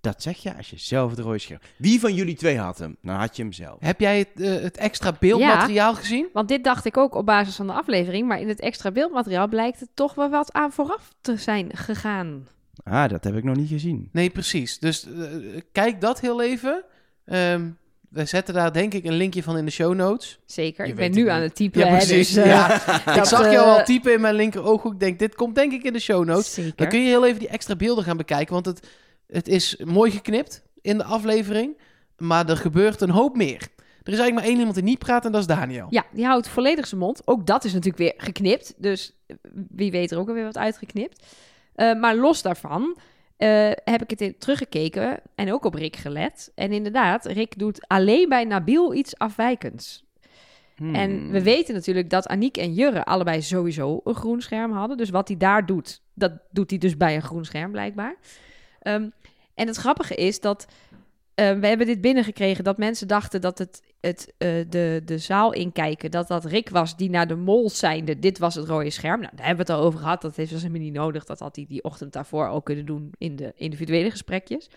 [0.00, 1.60] Dat zeg je als je zelf het rode scherm...
[1.78, 2.96] Wie van jullie twee had hem?
[3.00, 3.76] Nou had je hem zelf.
[3.80, 6.28] Heb jij het, eh, het extra beeldmateriaal gezien?
[6.32, 8.28] Want dit dacht ik ook op basis van de aflevering.
[8.28, 12.46] Maar in het extra beeldmateriaal blijkt het toch wel wat aan vooraf te zijn gegaan.
[12.84, 14.08] Ah, dat heb ik nog niet gezien.
[14.12, 14.78] Nee, precies.
[14.78, 16.84] Dus eh, kijk dat heel even.
[17.24, 17.70] Ehm,
[18.16, 20.38] we zetten daar denk ik een linkje van in de show notes.
[20.46, 20.84] Zeker.
[20.84, 21.80] Je ik ben nu het aan het typen.
[21.80, 22.32] Ja, hè, precies.
[22.32, 22.74] dus, eh, Ja.
[23.18, 24.92] Ik zag eh, jou al typen in mijn linker ooghoek.
[24.92, 26.54] Ik denk, dit komt denk ik in de show notes.
[26.54, 26.72] Zeker.
[26.76, 28.54] Dan kun je heel even die extra beelden gaan bekijken.
[28.54, 28.86] Want het,
[29.26, 31.78] het is mooi geknipt in de aflevering.
[32.16, 33.68] Maar er gebeurt een hoop meer.
[34.02, 35.86] Er is eigenlijk maar één iemand die niet praat en dat is Daniel.
[35.90, 37.22] Ja, die houdt volledig zijn mond.
[37.24, 38.74] Ook dat is natuurlijk weer geknipt.
[38.76, 39.12] Dus
[39.68, 41.22] wie weet er ook alweer wat uitgeknipt.
[41.74, 42.96] Eh, maar los daarvan
[43.36, 46.52] eh, heb ik het in, teruggekeken en ook op Rick gelet.
[46.54, 50.04] En inderdaad, Rick doet alleen bij Nabil iets afwijkends.
[50.76, 50.94] Hmm.
[50.94, 54.96] En we weten natuurlijk dat Aniek en Jurre allebei sowieso een groen scherm hadden.
[54.96, 58.16] Dus wat hij daar doet, dat doet hij dus bij een groen scherm blijkbaar.
[58.80, 59.08] Ehm,
[59.54, 60.66] en het grappige is dat
[61.36, 65.52] eh, we hebben dit binnengekregen dat mensen dachten dat het, het eh, de, de zaal
[65.52, 69.20] inkijken, dat dat Rick was die naar de mol zijnde, dit was het rode scherm.
[69.20, 70.22] Nou, daar hebben we het al over gehad.
[70.22, 71.24] Dat heeft dus helemaal niet nodig.
[71.24, 74.68] Dat had hij die ochtend daarvoor ook kunnen doen in de individuele gesprekjes.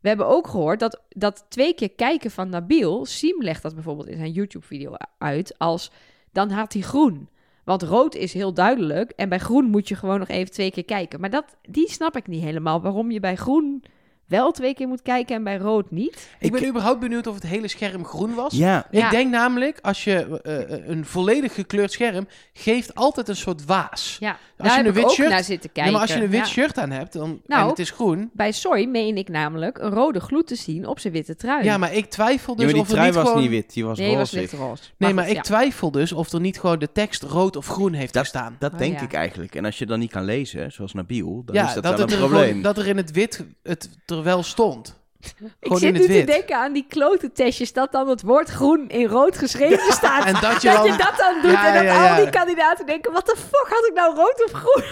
[0.00, 4.08] We hebben ook gehoord dat, dat twee keer kijken van Nabil, Siem legt dat bijvoorbeeld
[4.08, 5.90] in zijn YouTube-video uit, als
[6.32, 7.28] dan had hij groen.
[7.64, 10.84] Want rood is heel duidelijk en bij groen moet je gewoon nog even twee keer
[10.84, 11.20] kijken.
[11.20, 13.82] Maar dat, die snap ik niet helemaal, waarom je bij groen
[14.26, 16.28] wel twee keer moet kijken en bij rood niet.
[16.38, 18.52] Ik ben überhaupt benieuwd of het hele scherm groen was.
[18.52, 19.04] Ja, Ja.
[19.04, 24.16] Ik denk namelijk, als je eh, een volledig gekleurd scherm geeft altijd een soort waas.
[24.20, 25.92] Ja, Als daar je heb een ik wit ook shirt- naar zitten Ja, kijken.
[25.92, 26.46] maar als je een wit Ja.
[26.46, 28.30] shirt aan hebt dan, Nou, en het is groen.
[28.32, 31.64] Bij Soy meen ik namelijk een rode gloed te zien op zijn witte trui.
[31.64, 33.40] Ja, maar ik twijfel dus of er trui niet was gewoon...
[33.40, 34.38] niet wit, die was nee, was roze.
[34.38, 34.82] wit roze.
[34.96, 35.42] Nee, maar goed, ik ja.
[35.42, 38.56] twijfel dus of er niet gewoon de tekst rood of groen heeft Dat- gestaan.
[38.58, 39.02] Dat Oh, denk ja.
[39.04, 39.54] ik eigenlijk.
[39.54, 42.02] En als je dan niet kan lezen, zoals Nabil, dan ja, is dat, dat, wel
[42.02, 42.62] het een er probleem.
[42.62, 44.96] dat er in het wit het er wel stond.
[45.60, 46.26] Ik zit nu het te wit.
[46.26, 50.24] denken aan die klote testjes dat dan het woord groen in rood geschreven staat.
[50.24, 50.86] En dat je dat dan...
[50.86, 52.16] je dat dan doet Ja, en dat ja, ja.
[52.16, 53.12] al die kandidaten denken...
[53.12, 54.84] wat de fuck had ik nou rood of groen?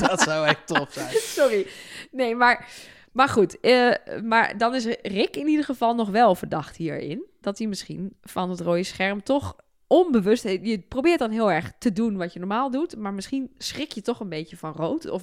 [0.08, 1.10] Dat zou echt tof zijn.
[1.10, 1.66] Sorry.
[2.10, 2.68] Nee, maar,
[3.12, 3.60] maar goed.
[3.60, 3.90] eh,
[4.24, 7.24] maar dan is Rick in ieder geval nog wel verdacht hierin.
[7.40, 9.56] dat hij misschien van het rode scherm toch
[9.86, 10.42] onbewust...
[10.42, 14.02] Je probeert dan heel erg te doen wat je normaal doet, maar misschien schrik je
[14.02, 15.10] toch een beetje van rood.
[15.10, 15.22] Of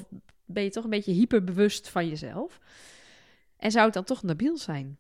[0.52, 2.60] ben je toch een beetje hyperbewust van jezelf.
[3.58, 4.98] En zou het dan toch Nabil zijn?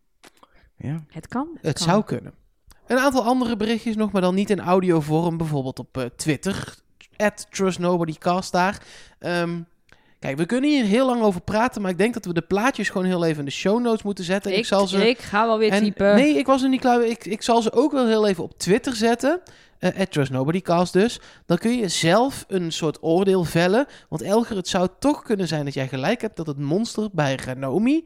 [0.78, 1.04] Ja.
[1.08, 1.58] Het kan.
[1.62, 1.88] Het kan.
[1.88, 2.34] zou kunnen.
[2.88, 5.38] Een aantal andere berichtjes nog, maar dan niet in audiovorm.
[5.38, 6.76] Bijvoorbeeld op eh, Twitter.
[7.18, 8.82] At TrustNobodyCast daar.
[9.20, 9.62] Ehm,
[10.20, 11.82] kijk, we kunnen hier heel lang over praten.
[11.82, 14.24] Maar ik denk dat we de plaatjes gewoon heel even in de show notes moeten
[14.24, 14.52] zetten.
[14.52, 15.10] En Ik, ik zal ze...
[15.10, 16.16] ik ga wel weer En- typen.
[16.16, 17.06] Nee, ik was er niet klaar.
[17.06, 19.42] Ik, ik zal ze ook wel heel even op Twitter zetten.
[19.80, 21.20] Eh at TrustNobodyCast dus.
[21.46, 23.86] Dan kun je zelf een soort oordeel vellen.
[24.10, 26.38] Want Elger, het zou toch kunnen zijn dat jij gelijk hebt...
[26.38, 28.06] dat het monster bij Ranomi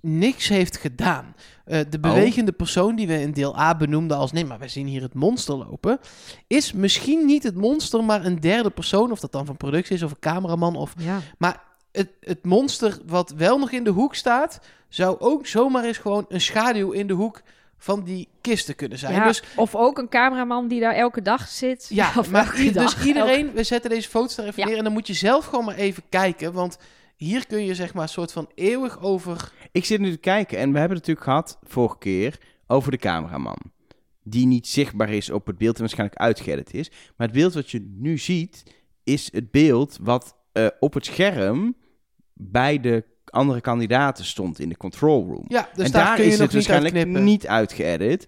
[0.00, 1.34] niks heeft gedaan.
[1.64, 4.32] Eh, de bewegende persoon die we in deel A benoemden als...
[4.32, 5.98] nee, maar wij zien hier het monster lopen...
[6.46, 9.10] is misschien niet het monster, maar een derde persoon...
[9.10, 11.20] of dat dan van productie is of een cameraman of Ja.
[11.38, 15.98] maar het, het monster wat wel nog in de hoek staat, zou ook zomaar eens
[15.98, 17.42] gewoon een schaduw in de hoek
[17.82, 19.14] van die kisten kunnen zijn.
[19.14, 21.86] Ja, Dus Of ook een cameraman die daar elke dag zit.
[21.90, 24.68] ja, of maar elke i- dag, dus iedereen, we zetten deze foto's daar even Ja.
[24.68, 26.78] neer en dan moet je zelf gewoon maar even kijken, want
[27.16, 29.52] hier kun je zeg maar een soort van eeuwig over.
[29.72, 32.96] Ik zit nu te kijken en we hebben het natuurlijk gehad vorige keer over de
[32.96, 33.58] cameraman.
[34.24, 36.88] Die niet zichtbaar is op het beeld en waarschijnlijk uitgeëdit is.
[37.16, 38.62] Maar het beeld wat je nu ziet,
[39.04, 41.76] is het beeld wat eh, op het scherm
[42.34, 45.44] bij de andere kandidaten stond in de control room.
[45.48, 47.24] Ja, dus en daar, daar kun je is nog het niet waarschijnlijk uitknippen.
[47.24, 48.26] niet uitgeëdit.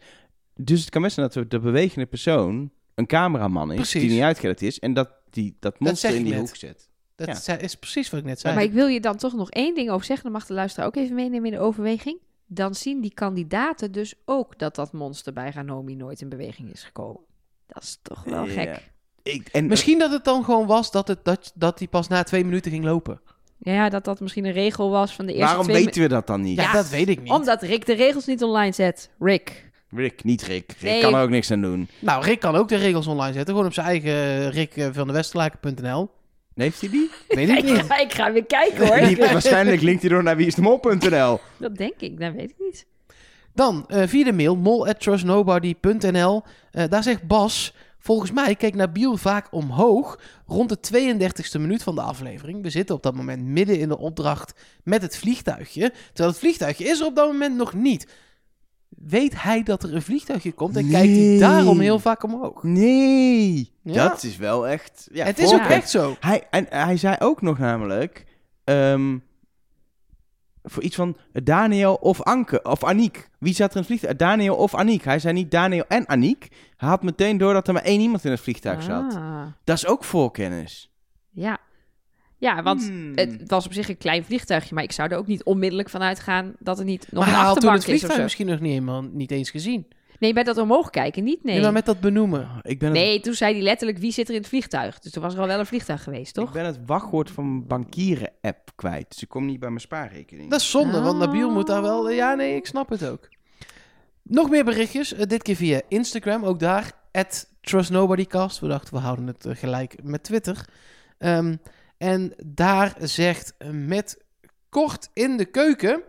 [0.55, 4.01] Dus het kan best zijn dat de- de bewegende persoon een cameraman is Precies.
[4.03, 4.79] die niet uitgeëdit is.
[4.79, 6.41] En dat die dat monster in die net.
[6.41, 6.89] hoek zit.
[7.15, 7.57] Dat Ja.
[7.59, 8.55] is precies wat ik net zei.
[8.55, 10.25] Maar ik wil je dan toch nog één ding over zeggen.
[10.25, 12.19] Dan mag de luisteraar ook even meenemen in de overweging.
[12.47, 16.83] Dan zien die kandidaten dus ook dat dat monster bij Ranomi nooit in beweging is
[16.83, 17.21] gekomen.
[17.67, 18.53] Dat is toch wel Ja.
[18.53, 18.93] gek.
[19.23, 22.23] Ik, en, Misschien dat het dan gewoon was dat, het, dat, dat die pas na
[22.23, 23.21] twee minuten ging lopen.
[23.65, 25.85] Ja, ja, dat dat misschien een regel was van de eerste waarom twee...
[25.85, 26.57] weten we dat dan niet?
[26.57, 27.33] Ja, Ja, dat weet ik niet.
[27.33, 29.11] Omdat Rick de regels niet online zet.
[29.19, 29.71] Rick.
[29.91, 30.73] Rick, niet Rick.
[30.81, 31.01] Rick Nee.
[31.01, 31.89] kan er ook niks aan doen.
[31.99, 33.51] Nou, Rick kan ook de regels online zetten.
[33.55, 36.11] Gewoon op zijn eigen eh, Rick eh, van de Westerlaken.nl.
[36.55, 37.11] Heeft hij die?
[37.29, 37.83] Weet ik Ik niet.
[37.83, 39.07] ga, ik ga weer kijken hoor.
[39.07, 41.41] Die- waarschijnlijk linkt hij door naar wieisdemol.nl.
[41.59, 42.87] dat denk ik, dat weet ik niet.
[43.55, 46.43] Dan eh, via de mail mol@trustnobody.nl.
[46.71, 50.79] Eh, daar zegt Bas, volgens mij keek Nabil vaak omhoog rond de
[51.15, 52.63] 32e minuut van de aflevering.
[52.63, 56.85] We zitten op dat moment midden in de opdracht met het vliegtuigje, terwijl het vliegtuigje
[56.85, 58.07] is er op dat moment nog niet.
[58.89, 62.63] Weet hij dat er een vliegtuigje komt en kijkt hij daarom heel vaak omhoog?
[62.63, 64.09] Nee, Ja.
[64.09, 65.09] dat is wel echt...
[65.13, 66.17] Ja, het is ook echt zo.
[66.21, 68.25] Hij, en hij zei ook nog namelijk...
[68.65, 69.17] ehm,
[70.67, 73.29] voor iets van Daniel of Anke, of Aniek.
[73.39, 74.17] Wie zat er in het vliegtuig?
[74.17, 75.05] Daniel of Aniek.
[75.05, 76.49] Hij zei niet Daniel en Aniek.
[76.77, 79.15] Hij had meteen door dat er maar één iemand in het vliegtuig zat.
[79.15, 80.91] Ah, Dat is ook voorkennis.
[81.31, 81.59] ja.
[82.39, 83.13] Ja, want Hmm.
[83.15, 86.03] het was op zich een klein vliegtuigje, maar ik zou er ook niet onmiddellijk van
[86.03, 88.47] uitgaan dat er niet nog maar een hij had toen achterbank het is vliegtuig misschien
[88.47, 89.87] nog niet, helemaal, niet eens gezien.
[90.25, 91.55] Nee, bij dat omhoog kijken niet, nee.
[91.55, 91.63] Nee.
[91.63, 92.49] maar met dat benoemen.
[92.63, 94.99] Ik ben, het, Nee, toen zei hij letterlijk wie zit er in het vliegtuig.
[94.99, 96.53] Dus toen was er al wel een vliegtuig geweest, ik toch?
[96.53, 99.09] ben het wachtwoord van mijn bankieren-app kwijt.
[99.09, 100.51] Dus ik kom niet bij mijn spaarrekening.
[100.51, 101.27] Dat is zonde, want Ah.
[101.27, 102.11] Nabil moet daar wel...
[102.11, 103.29] Ja, nee, ik snap het ook.
[104.23, 108.61] Nog meer berichtjes, eh, dit keer via Instagram, ook daar, at TrustNobodyCast.
[108.61, 110.69] We dachten, we houden het eh, gelijk met Twitter.
[111.19, 111.57] Ehm,
[111.99, 114.25] en daar zegt eh, met
[114.69, 116.03] kort in de keuken...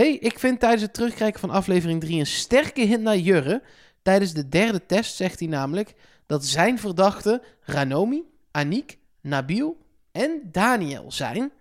[0.00, 3.62] hey, ik vind tijdens het terugkijken van aflevering 3 een sterke hint naar Jurre.
[4.02, 5.94] Tijdens de derde test zegt hij namelijk
[6.26, 9.78] dat zijn verdachten Ranomi, Aniek, Nabil
[10.12, 11.52] en Daniel zijn...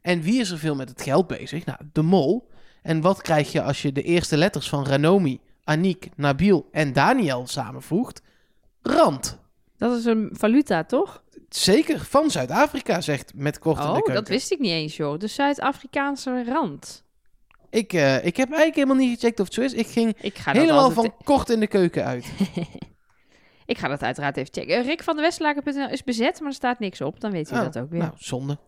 [0.00, 1.64] En wie is er veel met het geld bezig?
[1.64, 2.48] Nou, de mol.
[2.82, 7.46] En wat krijg je als je de eerste letters van Ranomi, Aniek, Nabil en Daniel
[7.46, 8.22] samenvoegt?
[8.82, 9.38] Rand.
[9.76, 11.22] Dat is een valuta, toch?
[11.48, 15.18] Zeker van Zuid-Afrika, zegt met kort in de Oh, dat wist ik niet eens, joh.
[15.18, 17.04] De Zuid-Afrikaanse rand.
[17.70, 19.72] Ik, eh, ik heb eigenlijk helemaal niet gecheckt of het zo is.
[19.72, 22.26] Ik ging Ik ga dat helemaal van kort in de keuken uit.
[23.66, 24.76] Ik ga dat uiteraard even checken.
[24.76, 27.20] Eh, Rick van de Westlaken.nl is bezet, maar er staat niks op.
[27.20, 28.00] Dan weet u Oh, dat ook weer.
[28.00, 28.58] Nou, zonde.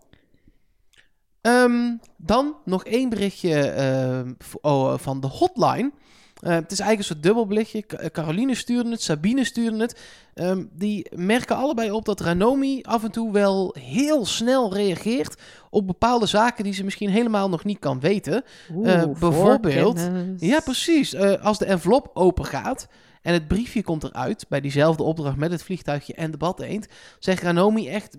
[1.41, 5.93] Ehm, dan nog één berichtje ehm, oh, van de hotline.
[6.43, 7.87] Eh, het is eigenlijk een soort.
[7.87, 10.01] Ca- Caroline stuurde het, Sabine stuurde het.
[10.35, 15.87] Ehm, die merken allebei op dat Ranomi af en toe wel heel snel reageert op
[15.87, 18.45] bepaalde zaken die ze misschien helemaal nog niet kan weten.
[18.73, 20.41] Oeh, eh, bijvoorbeeld- voorkennis.
[20.41, 21.15] Ja, precies.
[21.15, 22.89] Eh, als de envelop open gaat
[23.23, 26.87] en het briefje komt eruit bij diezelfde opdracht met het vliegtuigje en de bad eend,
[27.19, 28.17] zegt Ranomi echt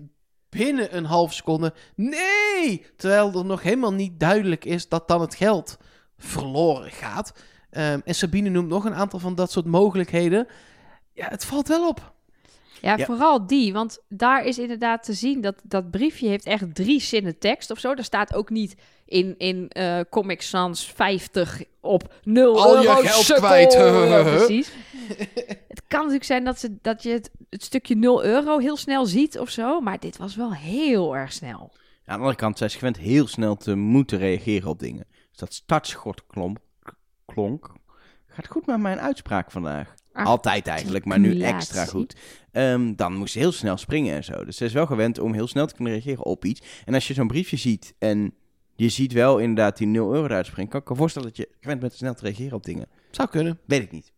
[0.48, 5.34] binnen een half seconde nee, terwijl er nog helemaal niet duidelijk is dat dan het
[5.34, 5.76] geld
[6.18, 7.32] verloren gaat.
[7.74, 10.46] Ehm, en Sabine noemt nog een aantal van dat soort mogelijkheden.
[11.12, 12.12] Ja, het valt wel op.
[12.80, 13.04] Ja, Ja.
[13.04, 17.38] vooral die, want daar is inderdaad te zien dat dat briefje heeft echt drie zinnen
[17.38, 17.94] tekst of zo.
[17.94, 18.74] Daar staat ook niet
[19.06, 23.44] in, in eh Comic Sans 50 op 0 Al je geld sukkel.
[23.44, 23.72] kwijt.
[23.72, 24.72] Ja, precies.
[25.68, 29.06] het kan natuurlijk zijn dat, ze, dat je het, het stukje 0 euro heel snel
[29.06, 31.58] ziet of zo, maar dit was wel heel erg snel.
[31.60, 31.70] Aan
[32.04, 35.06] de andere kant zijn ze gewend heel snel te moeten reageren op dingen.
[35.30, 36.58] Dus dat startschot klonk,
[37.34, 37.72] klonk.
[38.26, 39.94] Gaat goed met mijn uitspraak vandaag.
[40.12, 42.16] Altijd eigenlijk, maar nu extra goed.
[42.52, 44.44] Ehm, dan moest ze heel snel springen en zo.
[44.44, 46.62] Dus ze is wel gewend om heel snel te kunnen reageren op iets.
[46.84, 48.34] En als je zo'n briefje ziet en
[48.76, 51.48] je ziet wel inderdaad die 0 euro eruit springen, kan ik me voorstellen dat je
[51.60, 52.86] gewend bent snel te reageren op dingen.
[53.10, 53.58] Zou kunnen.
[53.66, 54.12] Weet ik niet.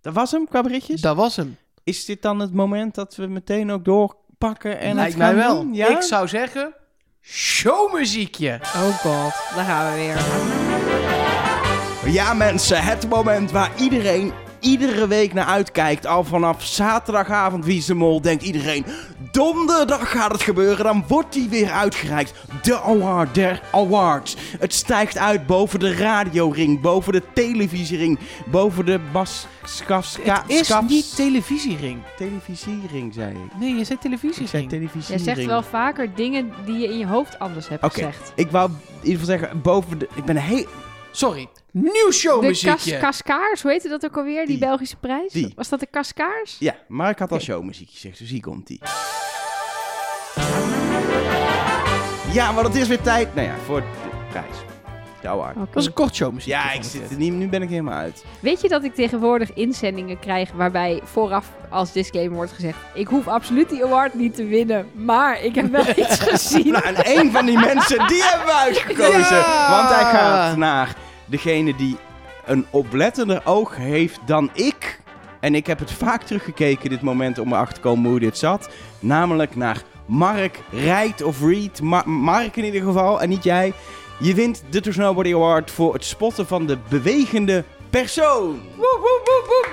[0.00, 1.00] Dat was hem qua berichtjes.
[1.00, 1.56] Dat was hem.
[1.84, 5.44] Is dit dan het moment dat we meteen ook doorpakken en Lijkt het gaan mij
[5.44, 5.62] wel.
[5.62, 5.74] doen?
[5.74, 5.88] Ja?
[5.88, 6.74] Ik zou zeggen,
[7.20, 8.58] showmuziekje.
[8.62, 10.77] Oh god, daar gaan we weer.
[12.10, 16.06] Ja, mensen, het moment waar iedereen iedere week naar uitkijkt.
[16.06, 18.84] Al vanaf zaterdagavond Wie is de Mol denkt iedereen...
[19.30, 22.34] Donderdag gaat het gebeuren, dan wordt die weer uitgereikt.
[22.62, 24.36] De award der awards.
[24.58, 29.46] Het stijgt uit boven de radioring, boven de televisiering, boven de bas...
[29.64, 31.98] Skaf, Het is niet televisiering.
[32.16, 33.58] televisiering, zei ik.
[33.58, 35.24] Nee, je zei Ik zei televisiering.
[35.24, 38.32] Jij zegt wel vaker dingen die je in je hoofd anders hebt Oké, gezegd.
[38.34, 40.08] ik wou in ieder geval zeggen, boven de...
[40.14, 40.66] Ik ben heel...
[41.10, 42.76] Sorry, nieuw De showmuziekje.
[42.92, 44.58] kas Kaskaars, hoe heette dat ook alweer, die, Die.
[44.66, 45.32] Belgische prijs?
[45.32, 45.52] Die.
[45.56, 46.56] Was dat de Kaskaars?
[46.58, 47.44] Ja, maar ik had al Oké.
[47.44, 48.80] showmuziek gezegd, dus hier komt die.
[52.32, 53.86] Ja, maar het is weer tijd, nou ja, voor de
[54.30, 54.56] prijs.
[55.28, 55.56] De award.
[55.56, 55.64] Oké.
[55.64, 56.60] Dat was een kort showmuziekje.
[56.60, 58.24] Ja, ik zit er niet, nu ben ik helemaal uit.
[58.40, 63.28] Weet je dat ik tegenwoordig inzendingen krijg waarbij vooraf als disclaimer wordt gezegd: ik hoef
[63.28, 66.72] absoluut die award niet te winnen, maar ik heb wel iets gezien.
[66.72, 69.36] Nou, en één van die mensen, die hebben we uitgekozen.
[69.36, 69.70] Ja!
[69.70, 71.96] Want hij gaat naar degene die
[72.44, 75.00] een oplettender oog heeft dan ik.
[75.40, 78.68] En ik heb het vaak teruggekeken, dit moment, om erachter te komen hoe dit zat.
[79.00, 81.82] Namelijk naar Mark Rijt of Reed.
[81.82, 83.72] Ma- Mark in ieder geval, en niet jij.
[84.20, 88.60] Je wint de To Snowbody Award voor het spotten van de bewegende persoon.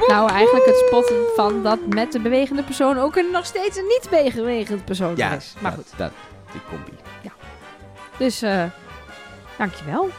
[0.07, 3.87] Nou, eigenlijk het spotten van dat met de bewegende persoon ook een nog steeds een
[3.87, 5.53] niet bewegend persoon Ja, is.
[5.59, 6.11] Maar dat- goed, Dat,
[6.51, 6.93] die compie.
[8.17, 8.63] dus eh
[9.57, 10.09] dankjewel.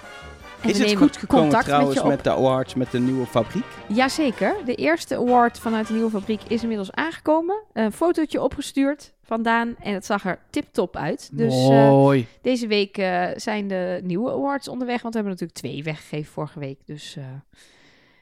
[0.66, 3.64] En Is het goed gekomen contact trouwens met met, de awards met de nieuwe fabriek?
[3.88, 4.56] Jazeker.
[4.64, 7.62] De eerste award vanuit de nieuwe fabriek is inmiddels aangekomen.
[7.72, 11.30] Een fotootje opgestuurd vandaan en het zag er tip-top uit.
[11.32, 12.26] Dus eh, Mooi.
[12.42, 16.58] deze week eh, zijn de nieuwe awards onderweg, want we hebben natuurlijk twee weggegeven vorige
[16.58, 16.78] week.
[16.84, 17.24] Dus eh,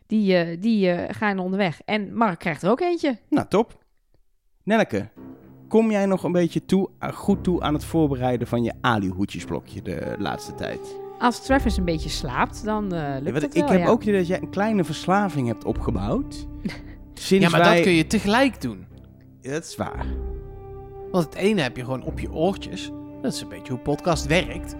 [0.06, 1.80] die, eh, die eh, gaan onderweg.
[1.84, 3.18] En Mark krijgt er ook eentje.
[3.28, 3.82] Nou, top.
[4.62, 5.08] Nelleke,
[5.68, 10.14] kom jij nog een beetje toe, goed toe aan het voorbereiden van je aluhoedjesblokje de
[10.18, 11.03] laatste tijd?
[11.24, 13.88] Als Travis een beetje slaapt, dan eh lukt het ik wel, heb ja.
[13.88, 16.34] ook idee dat jij een kleine verslaving hebt opgebouwd.
[17.14, 17.74] Sinds Ja, maar wij...
[17.74, 18.86] dat kun je tegelijk doen.
[19.40, 20.06] Ja, dat is waar.
[21.10, 22.90] Want het ene heb je gewoon op je oortjes.
[23.22, 24.76] Dat is een beetje hoe podcast werkt.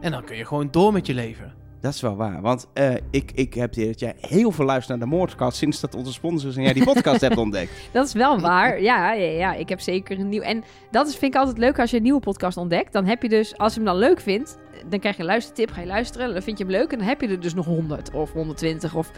[0.00, 1.54] En dan kun je gewoon door met je leven.
[1.86, 2.40] Dat is wel waar.
[2.40, 5.80] Want eh, ik, ik heb idee dat jij heel veel luistert naar de Moordcast sinds
[5.80, 7.70] dat onze sponsors en jij die podcast hebt ontdekt.
[7.92, 8.82] Dat is wel waar.
[8.82, 10.42] Ja, ja, ja, ik heb zeker een nieuw.
[10.42, 12.92] En dat is, vind ik altijd leuk als je een nieuwe podcast ontdekt.
[12.92, 15.70] Dan heb je dus, als je hem dan leuk vindt, dan krijg je een luistertip,
[15.70, 16.32] ga je luisteren.
[16.32, 18.94] Dan vind je hem leuk en dan heb je er dus nog 100 of 120
[18.94, 19.10] of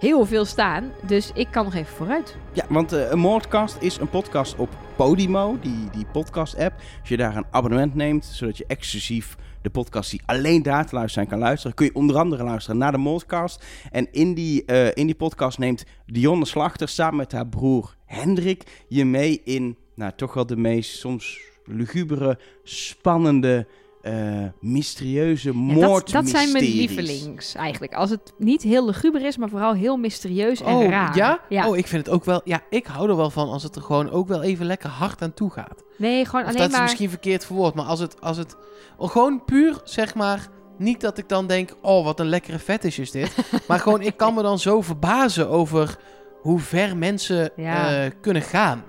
[0.00, 0.92] heel veel staan.
[1.06, 2.36] Dus ik kan nog even vooruit.
[2.52, 6.74] Ja, want eh, een Moordcast is een podcast op Podimo, die, die podcast-app.
[7.00, 10.94] Als je daar een abonnement neemt, zodat je exclusief de podcast die alleen daar te
[10.94, 13.64] luisteren kan luisteren, kun je onder andere luisteren naar de Moordcast.
[13.90, 18.84] En in die, eh, in die podcast neemt Dionne Slachter samen met haar broer Hendrik
[18.88, 23.66] je mee in, nou, toch wel de meest soms lugubere, spannende,
[24.04, 24.14] eh,
[24.60, 26.12] mysterieuze Ja, dat, moordmysteries.
[26.12, 27.94] dat zijn mijn lievelings eigenlijk.
[27.94, 31.16] Als het niet heel luguber is, maar vooral heel mysterieus en oh, raar.
[31.16, 31.40] ja?
[31.48, 31.68] ja.
[31.68, 32.40] Oh, ik vind het ook wel...
[32.44, 35.22] Ja, ik hou er wel van als het er gewoon ook wel even lekker hard
[35.22, 35.82] aan toe gaat.
[35.96, 36.82] nee, gewoon Of alleen dat is maar...
[36.82, 38.56] misschien verkeerd verwoord, maar als het, als het
[38.96, 42.98] oh, gewoon puur, zeg maar, niet dat ik dan denk, oh, wat een lekkere fetish
[42.98, 43.36] is dit.
[43.68, 45.98] maar gewoon, ik kan me dan zo verbazen over
[46.40, 48.04] hoe ver mensen Ja.
[48.04, 48.84] eh, kunnen gaan.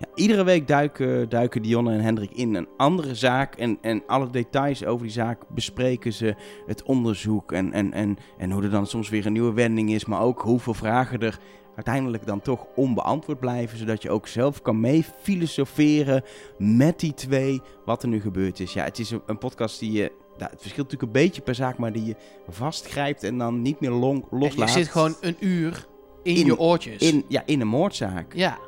[0.00, 3.54] Ja, iedere week duiken, duiken Dionne en Hendrik in een andere zaak.
[3.54, 6.34] En, en alle details over die zaak bespreken ze.
[6.66, 10.04] Het onderzoek en, en, en, en hoe er dan soms weer een nieuwe wending is.
[10.04, 11.38] Maar ook hoeveel vragen er
[11.74, 13.78] uiteindelijk dan toch onbeantwoord blijven.
[13.78, 16.22] Zodat je ook zelf kan mee filosoferen
[16.58, 18.72] met die twee wat er nu gebeurd is.
[18.72, 20.12] Ja, het is een, podcast die je...
[20.38, 22.16] Ja, het verschilt natuurlijk een beetje per zaak, maar die je
[22.48, 24.72] vastgrijpt en dan niet meer long, En loslaat.
[24.72, 25.86] je zit gewoon een uur
[26.22, 27.12] in, In- je oortjes.
[27.12, 28.34] in, ja, in een moordzaak.
[28.34, 28.58] Ja.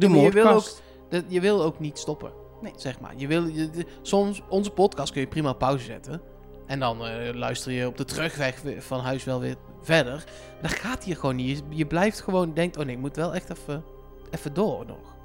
[0.00, 0.64] De maar je wil, ook,
[1.28, 2.32] je wil ook niet stoppen.
[2.60, 2.72] Nee.
[2.76, 3.12] Zeg maar.
[3.16, 6.20] Je wil, je, de- soms, onze podcast kun je prima op pauze zetten.
[6.66, 10.24] En dan eh, luister je op de terugweg van huis wel weer verder.
[10.62, 11.58] Dat gaat hier gewoon niet.
[11.68, 13.84] Je, je blijft gewoon denken, oh nee, ik moet wel echt even,
[14.30, 15.18] even door nog.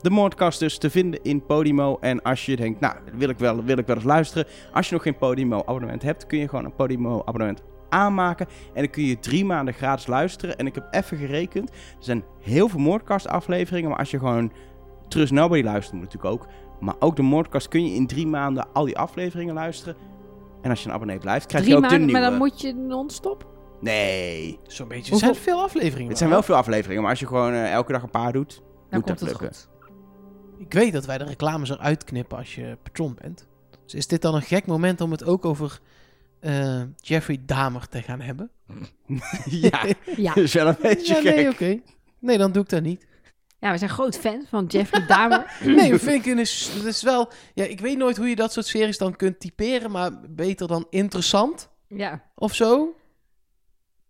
[0.00, 1.98] de Moordcast dus te vinden in Podimo.
[2.00, 4.46] En als je denkt, nou, wil ik wel, wil ik wel eens luisteren.
[4.72, 8.46] Als je nog geen Podimo-abonnement hebt, kun je gewoon een Podimo-abonnement aanmaken.
[8.74, 10.56] En dan kun je drie maanden gratis luisteren.
[10.58, 11.70] En ik heb even gerekend.
[11.70, 13.90] Er zijn heel veel Moordcast-afleveringen.
[13.90, 14.52] Maar als je gewoon
[15.08, 16.46] Trust Nobody luistert, moet natuurlijk ook.
[16.80, 19.96] Maar ook de Moordcast kun je in drie maanden al die afleveringen luisteren.
[20.62, 22.22] En als je een abonnee blijft, krijg Drie je ook de maanden, nieuwe.
[22.22, 23.46] maar dan moet je non-stop.
[23.80, 24.58] Nee.
[24.66, 25.12] Zo'n beetje.
[25.12, 26.08] Er zijn veel afleveringen.
[26.08, 28.54] Het zijn wel veel afleveringen, maar als je gewoon eh, elke dag een paar doet,
[28.54, 29.46] Dan moet komt dat het lukken.
[29.48, 29.68] goed.
[30.58, 33.46] Ik weet dat wij de reclames eruit knippen als je patron bent.
[33.84, 35.80] Dus is dit dan een gek moment om het ook over
[36.46, 38.50] eh, Jeffrey Dahmer te gaan hebben?
[39.44, 39.84] ja,
[40.16, 40.34] Ja.
[40.34, 41.34] dat is wel een beetje Ja, gek.
[41.34, 41.80] nee, oké.
[42.18, 43.06] Nee, dan doe ik dat niet.
[43.58, 45.56] ja, we zijn groot fan van Jeffrey Dahmer.
[45.64, 47.30] Nee, ik is, dat is wel...
[47.54, 50.86] Ja, ik weet nooit hoe je dat soort series dan kunt typeren, maar beter dan
[50.90, 52.22] interessant ja.
[52.34, 52.94] of zo.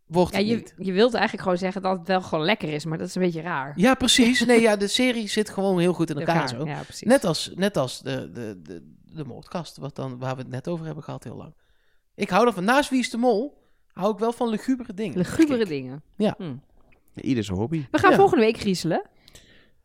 [0.07, 0.75] Wordt Ja, je, niet.
[0.79, 3.23] je wilt eigenlijk gewoon zeggen dat het wel gewoon lekker is, maar dat is een
[3.23, 3.73] beetje raar.
[3.77, 4.45] Ja, precies.
[4.45, 6.67] Nee, ja, de serie zit gewoon heel goed in elkaar zo.
[6.67, 7.09] Ja, precies.
[7.09, 10.69] Net als, net als de, de, de, de moordkast, wat dan, waar we het net
[10.69, 11.55] over hebben gehad heel lang.
[12.17, 12.65] Ik hou ervan.
[12.65, 15.17] Naast Wie is de Mol hou ik wel van lugubere dingen.
[15.17, 16.03] Lugubere Kijk, dingen.
[16.17, 16.35] Ja.
[16.39, 16.55] Hm.
[17.15, 17.87] Ieder zijn hobby.
[17.91, 18.17] We gaan Ja.
[18.17, 19.03] volgende week griezelen.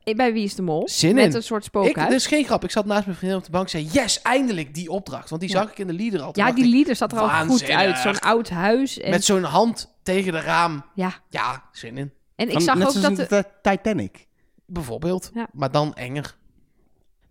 [0.04, 0.88] Ik Bij Wie is de Mol.
[0.90, 1.36] Zin Met in.
[1.36, 2.08] een soort Ik, spookhuis.
[2.10, 2.64] dit is geen grap.
[2.64, 5.30] Ik zat naast mijn vriendin op de bank en zei, yes, eindelijk die opdracht.
[5.30, 5.62] Want die Ja.
[5.62, 6.32] zag ik in de leader al.
[6.32, 7.98] Toen ja, die ik, lieder zat er al goed uit.
[7.98, 9.00] Zo'n oud huis.
[9.00, 10.86] En, Met zo'n hand tegen de raam.
[10.96, 11.14] ja.
[11.30, 12.12] Ja, zin in.
[12.36, 13.16] en ik Van- zag net ook dat...
[13.18, 14.28] De, de Titanic.
[14.66, 15.32] Bijvoorbeeld.
[15.34, 15.48] Ja.
[15.54, 16.36] Maar dan enger.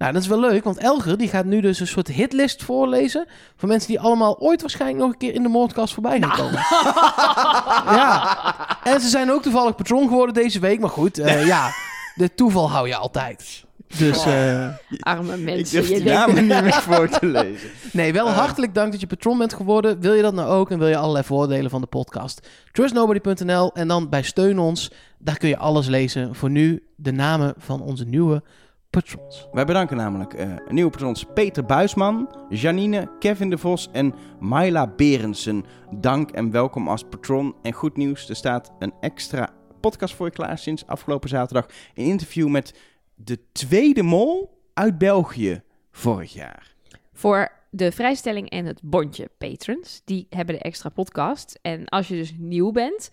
[0.01, 3.27] Nou, dat is wel leuk, want Elger die gaat nu dus een soort hitlist voorlezen.
[3.57, 6.61] Van mensen die allemaal ooit waarschijnlijk nog een keer in de moordkast voorbij gaan komen.
[7.99, 8.37] ja.
[8.85, 10.81] En ze zijn ook toevallig patron geworden deze week.
[10.81, 11.71] Maar goed, eh, ja,
[12.15, 13.65] de toeval hou je altijd.
[13.99, 14.69] Dus eh,
[15.01, 15.81] arme Ik mensen.
[15.81, 17.71] durf je namen niet meer voor te lezen.
[17.93, 20.01] nee, wel hartelijk dank dat je patron bent geworden.
[20.01, 22.49] Wil je dat nou ook en wil je allerlei voordelen van de podcast?
[22.73, 24.93] Trustnobody.nl en dan bij Steun ons.
[25.19, 26.35] Daar kun je alles lezen.
[26.35, 28.43] Voor nu de namen van onze nieuwe
[28.91, 29.49] patrons.
[29.53, 35.65] Wij bedanken namelijk eh, nieuwe patrons Peter Buisman, Janine, Kevin de Vos en Myla Berensen.
[35.91, 37.55] Dank en welkom als patron.
[37.63, 41.67] En goed nieuws, er staat een extra podcast voor je klaar sinds afgelopen zaterdag.
[41.95, 42.75] Een interview met
[43.15, 46.75] de tweede mol uit België vorig jaar.
[47.13, 50.03] Voor de vrijstelling en het bondje patrons.
[50.05, 51.59] Die hebben de extra podcast.
[51.63, 53.11] En als je dus nieuw bent,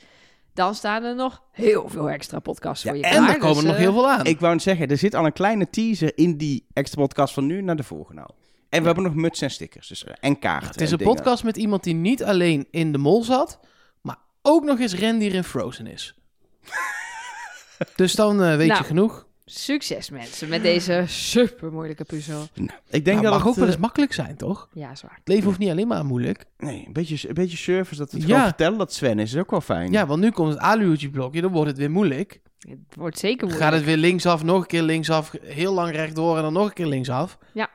[0.58, 3.30] dan staan er nog heel veel extra podcasts Ja, voor je En klaar.
[3.30, 4.26] er komen Dus, nog eh, heel veel aan.
[4.26, 7.46] Ik wou net zeggen, er zit al een kleine teaser in die extra podcast van
[7.46, 8.36] nu naar de volgende al.
[8.70, 10.68] En we hebben nog muts en stickers dus, eh, en kaarten.
[10.70, 11.14] Het is en een dingen.
[11.14, 13.60] podcast met iemand die niet alleen in de mol zat,
[14.02, 16.16] maar ook nog eens rendier in Frozen is.
[17.96, 18.80] dus dan eh, weet Nou.
[18.82, 19.26] je genoeg.
[19.50, 22.48] Succes mensen met deze super moeilijke puzzel.
[22.54, 24.68] Nou, ik denk Ja, dat mag het, ook wel eens makkelijk zijn, toch?
[24.74, 25.16] Ja, zwaar.
[25.16, 26.46] Het leven hoeft niet alleen maar moeilijk.
[26.58, 28.34] Nee, een beetje, een beetje service, dat we het Ja.
[28.34, 29.92] gewoon vertellen dat Sven is, is ook wel fijn.
[29.92, 32.40] Ja, want nu komt het aluhoedje-blokje, dan wordt het weer moeilijk.
[32.60, 33.70] Het wordt zeker Dan moeilijk.
[33.70, 36.74] gaat het weer linksaf, nog een keer linksaf, heel lang rechtdoor en dan nog een
[36.74, 37.38] keer linksaf.
[37.54, 37.70] Ja.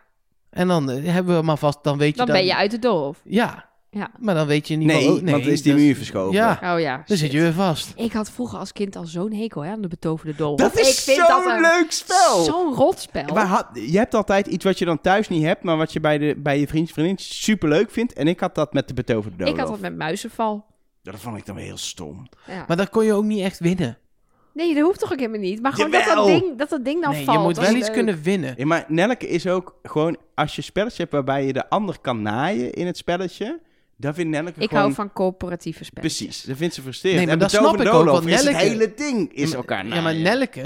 [0.51, 2.79] En dan eh, hebben we maar vast, dan weet je Dan ben je uit de
[2.79, 3.21] doolhof.
[3.25, 3.71] Ja.
[3.95, 4.11] Ja.
[4.19, 6.33] Maar dan weet je niet nee, wel- want dan is die muur verschoven.
[6.35, 7.03] Ja, Oh ja.
[7.07, 7.93] dan zit je weer vast.
[7.97, 10.59] Ik had vroeger als kind al zo'n hekel hè, aan de betoverde doolhof.
[10.61, 12.43] Dat ik is vind zo'n dat een- leuk spel!
[12.43, 13.35] Zo'n rotspel.
[13.35, 16.01] Maar had- je hebt altijd iets wat je dan thuis niet hebt, maar wat je
[16.01, 18.13] bij, de, bij je vriendje vriendin super leuk vindt.
[18.13, 19.55] En ik had dat met de betoverde doolhof.
[19.55, 20.65] ik had dat met muizenval.
[21.03, 22.29] Ja, dat vond ik dan weer heel stom.
[22.47, 22.65] Ja.
[22.69, 23.99] Maar dan kon je ook niet echt winnen.
[24.55, 25.63] Nee, dat hoeft toch ook helemaal niet.
[25.63, 27.39] Maar gewoon dat dat, ding, dat dat ding dan nee, valt.
[27.39, 27.95] je moet dat wel iets leuk.
[27.97, 28.55] kunnen winnen.
[28.57, 32.23] Ja, maar Nelke is ook gewoon, als je spelletje hebt waarbij je de ander kan
[32.23, 33.61] naaien in het spelletje,
[34.15, 34.83] vindt Ik gewoon...
[34.83, 36.17] hou van coöperatieve spelletjes.
[36.17, 37.19] Precies, dat vindt ze frustrerend.
[37.19, 40.15] Nee, maar en dat snap ik ook, want het hele ding is elkaar Ja, maar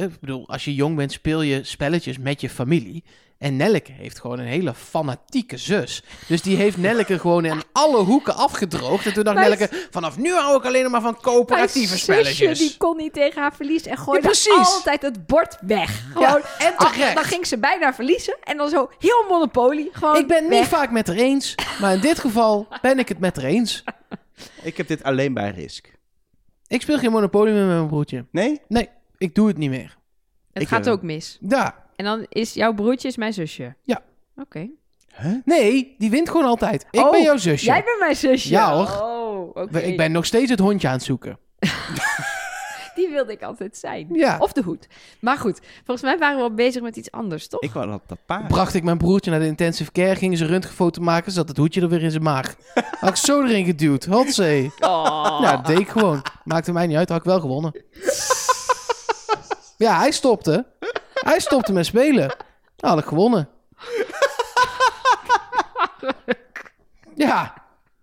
[0.08, 3.04] ik bedoel, als je jong bent speel je spelletjes met je familie.
[3.38, 6.02] En Nelke heeft gewoon een hele fanatieke zus.
[6.26, 9.06] Dus die heeft Nelke gewoon in alle hoeken afgedroogd.
[9.06, 12.36] En toen dacht Nelke, vanaf nu hou ik alleen maar van coöperatieve Mijn spelletjes.
[12.58, 16.02] zusje, die kon niet tegen haar verliezen en gooide Ja, altijd het bord weg.
[16.12, 17.14] Gewoon, Ja, en terecht.
[17.14, 19.88] dan ging ze bijna verliezen en dan zo heel Monopoly.
[19.92, 20.68] Gewoon Ik ben niet weg.
[20.68, 23.84] vaak met haar eens, maar in dit geval ben ik het met haar eens.
[24.62, 25.92] Ik heb dit alleen bij Risk.
[26.66, 28.24] Ik speel geen Monopoly meer met mijn broertje.
[28.30, 28.60] Nee?
[28.68, 29.96] Nee, ik doe het niet meer.
[30.52, 31.38] Het Ik, gaat eh, ook mis.
[31.40, 33.74] Ja, En dan is jouw broertje is mijn zusje.
[33.82, 34.00] Ja.
[34.36, 34.68] Oké.
[35.22, 35.32] Huh?
[35.44, 36.86] nee, die wint gewoon altijd.
[36.90, 37.64] Ik Oh, ben jouw zusje.
[37.66, 38.50] Jij bent mijn zusje.
[38.50, 38.86] Ja, hoor.
[39.02, 39.78] Oh, oké.
[39.78, 41.38] Ik ben nog steeds het hondje aan het zoeken.
[42.94, 44.06] Die wilde ik altijd zijn.
[44.12, 44.36] Ja.
[44.38, 44.86] Of de hoed.
[45.20, 47.60] Maar goed, volgens mij waren we al bezig met iets anders, toch?
[47.62, 48.48] Ik wou dat, dat paard.
[48.48, 51.80] Bracht ik mijn broertje naar de intensive care, gingen ze röntgenfoto maken, zat het hoedje
[51.80, 52.54] er weer in zijn maag.
[53.00, 54.72] Had ik zo erin geduwd, hotzee.
[54.80, 55.38] Oh.
[55.42, 56.22] Ja, dat deed ik gewoon.
[56.44, 57.72] Maakte mij niet uit, had ik wel gewonnen.
[59.78, 60.66] Ja, hij stopte.
[61.26, 62.26] Hij stopte met spelen.
[62.76, 63.48] Nou, had ik gewonnen.
[67.14, 67.54] Ja.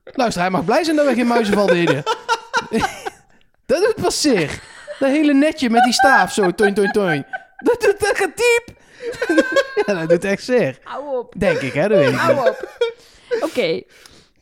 [0.03, 2.03] Luister, hij mag blij zijn dat we geen muizenval deden.
[3.65, 4.61] dat doet pas zeer.
[4.99, 7.25] Dat hele netje met die staaf, zo, toin, toin, toin.
[7.57, 8.81] Dat, dat, dat gaat diep.
[9.85, 10.79] Ja, dat doet echt zeer.
[10.83, 11.33] Hou op.
[11.37, 11.87] Denk ik, hè?
[11.87, 12.21] Dat weet ik niet.
[12.21, 12.69] Hou op.
[13.41, 13.81] Oké.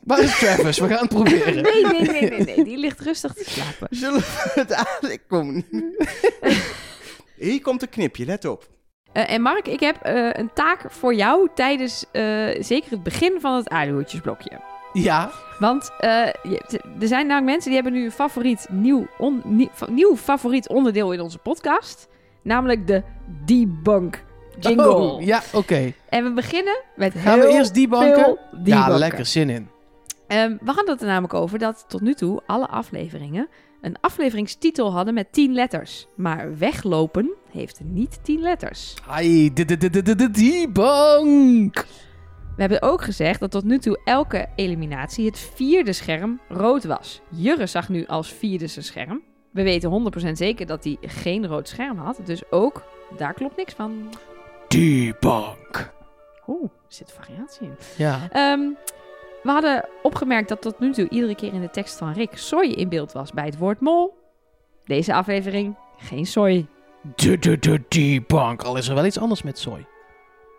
[0.00, 0.78] Waar is Travis?
[0.78, 1.62] We gaan het proberen.
[1.62, 2.64] Nee, nee, nee, nee, nee.
[2.64, 3.88] Die ligt rustig te slapen.
[3.90, 5.10] Zullen we het aan...
[5.10, 5.66] Ik kom niet.
[7.50, 8.68] Hier komt een knipje, let op.
[9.12, 12.22] Eh, en Mark, ik heb eh, een taak voor jou tijdens eh,
[12.60, 14.60] zeker het begin van het aardehoedjesblokje.
[14.92, 15.30] Ja.
[15.58, 16.08] Want eh,
[16.42, 21.12] je- er zijn namelijk mensen die hebben nu een favoriet nieuw, on- nieuw favoriet onderdeel
[21.12, 22.08] in onze podcast.
[22.42, 23.02] Namelijk de
[23.44, 24.24] debunk
[24.60, 24.88] jingle.
[24.94, 25.92] Oh, ja, oké.
[26.08, 28.14] En we beginnen met Gaan we heel eerst debunken?
[28.24, 28.98] veel Ja, debunken.
[28.98, 29.26] lekker.
[29.26, 29.68] Zin in.
[30.26, 33.48] Ehm, we hadden het er namelijk over dat tot nu toe alle afleveringen
[33.82, 36.06] een afleveringstitel hadden met 10 letters.
[36.16, 38.94] Maar weglopen heeft niet 10 letters.
[39.06, 41.86] Hai, de- de- de- de- de- de debunk.
[42.56, 47.20] We hebben ook gezegd dat tot nu toe elke eliminatie het vierde scherm rood was.
[47.30, 49.22] Jurre zag nu als vierde zijn scherm.
[49.50, 52.18] We weten 100% zeker dat hij geen rood scherm had.
[52.24, 52.82] Dus ook
[53.16, 54.08] daar klopt niks van.
[54.68, 55.92] Debunk.
[56.46, 57.74] Oeh, er zit variatie in.
[57.96, 58.28] Ja.
[58.30, 58.60] Ehm,
[59.42, 62.64] we hadden opgemerkt dat tot nu toe iedere keer in de tekst van Rick soy
[62.66, 64.14] in beeld was bij het woord mol.
[64.84, 66.66] Deze aflevering geen soy.
[67.16, 68.62] De, de, de debunk.
[68.62, 69.86] Al is er wel iets anders met soy.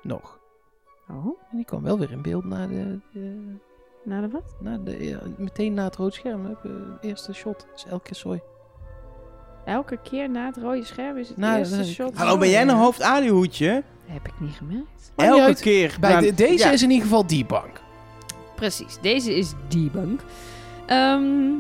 [0.01, 0.39] Nog.
[1.09, 2.99] Oh, En die kwam wel weer in beeld na de...
[3.13, 3.55] de-
[4.03, 4.55] nou de wat?
[4.59, 6.45] na de ja, meteen na het rood scherm.
[6.45, 6.51] hè.
[6.63, 8.41] De eerste shot is elke keer soy.
[9.65, 12.17] Elke keer na het rode scherm is het Nou, eerste shot.
[12.17, 13.84] Hallo, ben jij een hoofdaluhoedje?
[14.05, 15.11] Heb ik niet gemerkt.
[15.15, 15.59] Elke uit.
[15.59, 15.97] keer.
[15.99, 16.71] Bij de- deze ja.
[16.71, 17.81] is in ieder geval debunk.
[18.56, 20.22] Precies, deze is debunk.
[20.86, 21.60] Ehm,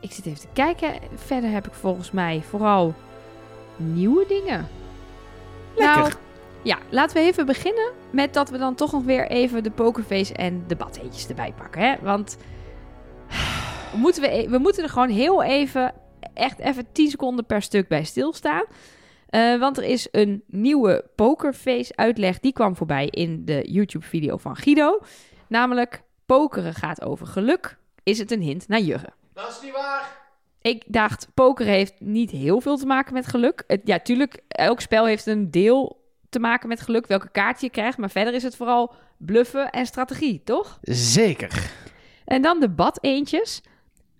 [0.00, 0.94] ik zit even te kijken.
[1.14, 2.94] Verder heb ik volgens mij vooral
[3.76, 4.68] nieuwe dingen.
[5.76, 6.00] Lekker.
[6.00, 6.12] Nou,
[6.62, 10.34] ja, laten we even beginnen met dat we dan toch nog weer even de pokerface
[10.34, 11.82] en de badheetjes erbij pakken.
[11.82, 11.94] Hè?
[12.02, 12.36] Want
[14.02, 15.94] moeten we, e- we moeten er gewoon heel even,
[16.34, 18.64] echt even 10 seconden per stuk bij stilstaan.
[19.28, 22.38] Eh, want er is een nieuwe pokerface uitleg.
[22.38, 24.98] Die kwam voorbij in de YouTube video van Guido.
[25.48, 26.02] Namelijk,
[26.32, 27.76] pokeren gaat over geluk.
[28.02, 29.12] Is het een hint naar Jurre?
[29.32, 30.20] Dat is niet waar.
[30.60, 33.64] Ik dacht, poker heeft niet heel veel te maken met geluk.
[33.66, 37.70] Het, ja, tuurlijk, elk spel heeft een deel te maken met geluk, welke kaart je
[37.70, 37.98] krijgt.
[37.98, 40.78] Maar verder is het vooral bluffen en strategie, toch?
[40.82, 41.70] Zeker.
[42.24, 43.62] En dan de bad-eentjes.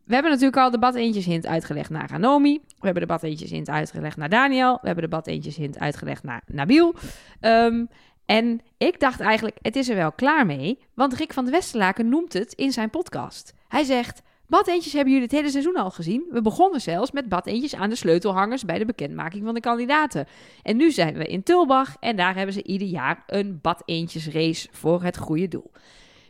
[0.05, 2.61] We hebben natuurlijk al de bad-eentjes hint uitgelegd naar Ranomi.
[2.67, 4.79] We hebben de bad-eentjes hint uitgelegd naar Daniel.
[4.81, 6.95] We hebben de bad-eentjes hint uitgelegd naar Nabil.
[7.41, 7.85] Ehm,
[8.27, 10.79] en ik dacht eigenlijk, het is er wel klaar mee.
[10.95, 13.55] Want Rick van de Westerlaken noemt het in zijn podcast.
[13.68, 16.25] Hij zegt, badeentjes hebben jullie het hele seizoen al gezien.
[16.31, 20.27] We begonnen zelfs met badeentjes aan de sleutelhangers bij de bekendmaking van de kandidaten.
[20.62, 25.03] En nu zijn we in Tulbach en daar hebben ze ieder jaar een badeentjesrace voor
[25.03, 25.70] het goede doel.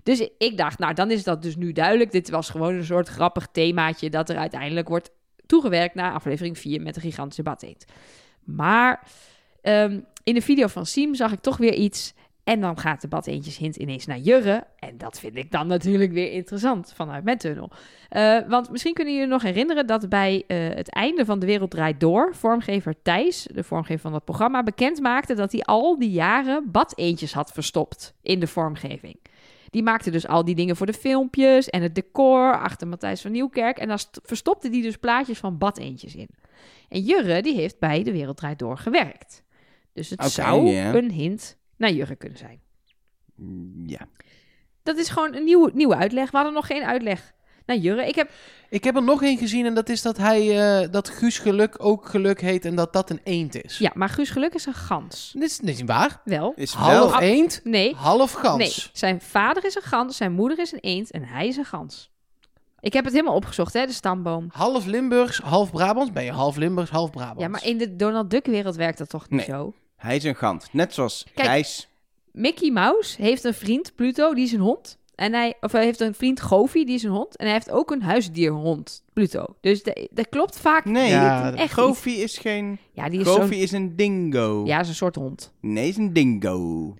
[0.02, 2.12] Dus ik dacht, nou dan is dat dus nu duidelijk.
[2.12, 5.10] Dit was gewoon een soort grappig themaatje dat er uiteindelijk wordt
[5.46, 7.84] toegewerkt naar aflevering 4 met de gigantische badeend.
[8.44, 9.06] Maar
[9.60, 12.14] ehm, in de video van Siem zag ik toch weer iets.
[12.44, 14.66] En dan gaat de badeentjes hint ineens naar Jurre.
[14.78, 17.70] En dat vind ik dan natuurlijk weer interessant vanuit mijn tunnel.
[18.08, 21.70] Eh, want misschien kunnen jullie nog herinneren dat bij eh, het einde van De Wereld
[21.70, 22.34] Draait Door...
[22.34, 25.34] vormgever Thijs, de vormgever van dat programma, bekend maakte...
[25.34, 29.16] dat hij al die jaren badeentjes had verstopt in de vormgeving.
[29.70, 33.32] Die maakte dus al die dingen voor de filmpjes en het decor achter Matthijs van
[33.32, 33.78] Nieuwkerk.
[33.78, 36.28] En st- verstopte die dus plaatjes van badeentjes in.
[36.88, 39.41] En Jurre, die heeft bij De Wereld Draait Door gewerkt.
[39.92, 42.60] Dus het zou een hint naar Jurre kunnen zijn.
[43.86, 44.08] Ja.
[44.82, 46.30] Dat is gewoon een nieuwe, nieuwe uitleg.
[46.30, 47.32] We hadden nog geen uitleg
[47.66, 48.06] naar Jurre.
[48.08, 48.30] Ik heb...
[48.70, 51.74] Ik heb er nog één gezien en dat is dat hij, eh, dat Guus Geluk
[51.84, 53.78] ook Geluk heet en dat dat een eend is.
[53.78, 55.32] Ja, maar Guus Geluk is een gans.
[55.32, 56.20] Dit is niet waar.
[56.24, 56.52] Wel.
[56.56, 57.20] Is Half wel...
[57.20, 58.56] eend, Nee, half gans.
[58.58, 58.90] nee.
[58.92, 62.10] Zijn vader is een gans, zijn moeder is een eend en hij is een gans.
[62.80, 64.46] Ik heb het helemaal opgezocht, hè, de stamboom.
[64.52, 66.12] Half Limburgs, half Brabants.
[66.12, 67.42] Ben je half Limburgs, half Brabants.
[67.42, 69.56] Ja, maar in de Donald Duck-wereld werkt dat toch niet Nee.
[69.58, 69.74] zo?
[70.02, 70.68] Hij is een gant.
[70.72, 71.46] Net zoals Kijk.
[71.48, 71.88] Gijs.
[72.32, 74.98] Mickey Mouse heeft een vriend, Pluto, die is een hond.
[75.14, 77.36] En hij, of hij heeft een vriend, Goofy, die is een hond.
[77.36, 79.44] En hij heeft ook een huisdierhond, Pluto.
[79.60, 80.84] Dus de- dat klopt vaak.
[80.84, 82.78] Nee, Ja, het- echt Goofy is geen...
[82.92, 84.62] Ja, die is Goofy is een dingo.
[84.66, 85.52] Ja, is een soort hond.
[85.60, 86.94] Nee, is een dingo.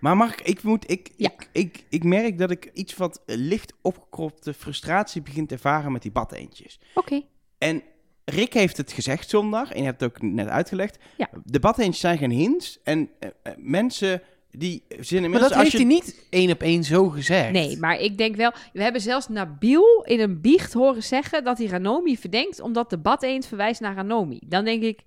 [0.00, 0.90] Maar Mark, ik moet...
[0.90, 1.28] Ik, Ja.
[1.30, 6.02] ik, ik, ik merk dat ik iets wat licht opgekropte frustratie begin te ervaren met
[6.02, 6.80] die badeentjes.
[6.94, 7.22] Oké.
[7.58, 7.82] En
[8.30, 10.98] Rick heeft het gezegd zondag, en je hebt het ook net uitgelegd.
[11.16, 11.28] Ja.
[11.60, 12.78] Badeentjes zijn geen hints.
[12.82, 15.78] En eh, eh, mensen die zijn Maar dat als heeft je...
[15.78, 17.52] hij niet één op één zo gezegd.
[17.52, 18.52] Nee, maar ik denk wel...
[18.72, 22.60] We hebben zelfs Nabil in een biecht horen zeggen dat hij Ranomi verdenkt...
[22.60, 24.40] omdat de badeend verwijst naar Ranomi.
[24.46, 25.00] Dan denk ik...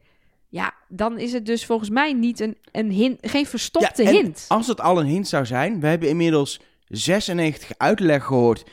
[0.50, 4.16] Ja, dan is het dus volgens mij niet een, een hint, geen verstopte Ja, en
[4.16, 4.46] hint.
[4.48, 8.64] Als het al een hint zou zijn, we hebben inmiddels 96 uitleg gehoord.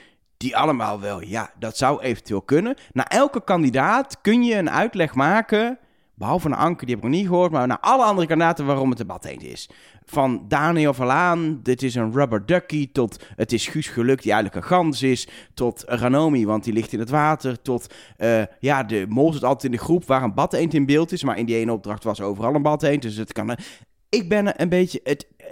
[0.40, 2.76] Die allemaal wel, ja, dat zou eventueel kunnen.
[2.92, 5.78] Na elke kandidaat kun je een uitleg maken
[6.20, 8.90] behalve naar Anke, die heb ik nog niet gehoord, maar naar alle andere kandidaten waarom
[8.90, 9.68] het een badheet is.
[10.04, 14.64] Van Daniel Verlaan, dit is een rubber ducky, tot het is Guus Geluk die eigenlijk
[14.64, 19.06] een gans is, tot Ranomi, want die ligt in het water, tot eh, ja, de
[19.08, 21.56] mol zit altijd in de groep waar een badeend in beeld is, maar in die
[21.56, 23.56] ene opdracht was overal een badeend, dus het kan...
[24.08, 25.00] ik ben een beetje...
[25.02, 25.46] Het, eh,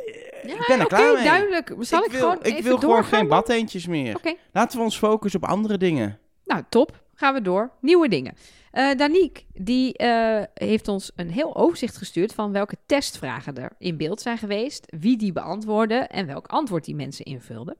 [0.48, 1.24] Ja, ik ben er oké, klaar mee.
[1.24, 1.74] duidelijk.
[1.80, 4.36] Zal ik, wil, gewoon ik wil gewoon geen badeentjes meer.
[4.52, 6.18] Laten we ons focussen op andere dingen.
[6.44, 7.06] nou top.
[7.14, 7.70] Gaan we door.
[7.80, 8.34] Nieuwe dingen.
[8.70, 13.96] Eh Danique, die eh, heeft ons een heel overzicht gestuurd van welke testvragen er in
[13.96, 17.76] beeld zijn geweest, wie die beantwoordden en welk antwoord die mensen invulden.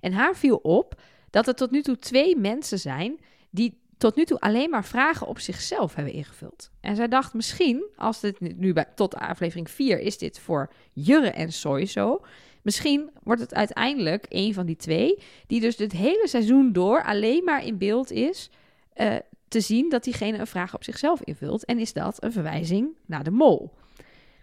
[0.00, 0.94] En haar viel op
[1.30, 3.20] dat er tot nu toe twee mensen zijn
[3.50, 6.70] die tot nu toe alleen maar vragen op zichzelf hebben ingevuld.
[6.80, 11.30] En zij dacht misschien, als dit nu- bij, tot aflevering 4 is dit voor Jurre
[11.30, 12.20] en Soy zo.
[12.62, 17.44] Misschien wordt het uiteindelijk een van die twee, die dus het hele seizoen door alleen
[17.44, 18.50] maar in beeld is
[18.92, 19.14] eh,
[19.48, 21.64] te zien dat diegene een vraag op zichzelf invult.
[21.64, 23.70] En is dat een verwijzing naar de mol?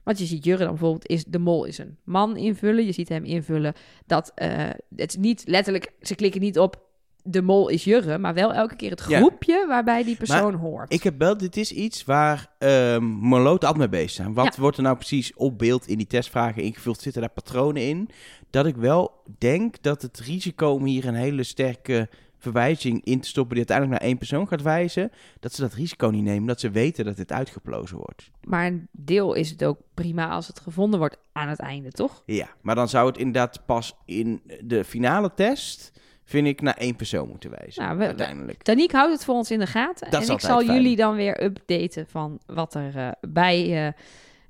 [0.04, 2.86] Want je ziet Jurre dan bijvoorbeeld, is de mol is een man invullen.
[2.86, 3.74] Je ziet hem invullen
[4.06, 6.88] dat eh, het niet letterlijk, ze klikken niet op
[7.32, 9.18] de mol is Jurre, maar wel elke keer het Ja.
[9.20, 10.94] groepje waarbij die persoon hoort.
[10.94, 14.34] Ik heb wel, dit is iets waar ehm Merlot altijd mee bezig zijn.
[14.34, 14.62] Wat Ja.
[14.62, 17.02] wordt er nou precies op beeld in die testvragen ingevuld?
[17.02, 18.10] Zitten daar patronen in?
[18.50, 22.10] Dat ik wel denk dat het risico om hier een hele sterke
[22.42, 26.08] verwijzing in te stoppen die uiteindelijk naar één persoon gaat wijzen, dat ze dat risico
[26.08, 28.30] niet nemen, dat ze weten dat dit uitgeplozen wordt.
[28.44, 32.24] Maar een deel is het ook prima als het gevonden wordt aan het einde, toch?
[32.26, 35.92] Ja, maar dan zou het inderdaad pas in de finale test,
[36.30, 37.84] vind ik, naar één persoon moeten wijzen.
[37.84, 38.66] Nou, we- uiteindelijk.
[38.66, 40.12] Danique houdt het voor ons in de gaten.
[40.12, 40.74] Dat en ik zal fijn.
[40.82, 43.94] jullie dan weer updaten van wat er eh, bij eh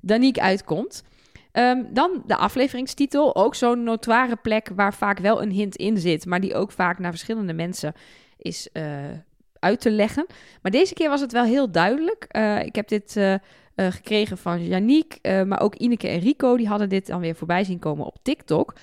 [0.00, 1.02] Danique uitkomt.
[1.52, 3.36] Ehm, dan de afleveringstitel.
[3.36, 6.26] Ook zo'n notoire plek waar vaak wel een hint in zit.
[6.26, 7.92] Maar die ook vaak naar verschillende mensen
[8.36, 8.84] is eh,
[9.58, 10.26] uit te leggen.
[10.62, 12.24] Maar deze keer was het wel heel duidelijk.
[12.64, 13.20] Ik heb dit
[13.74, 14.58] gekregen van
[15.22, 16.56] eh, maar ook Ineke en Rico.
[16.56, 18.74] Die hadden dit dan weer voorbij zien komen op TikTok.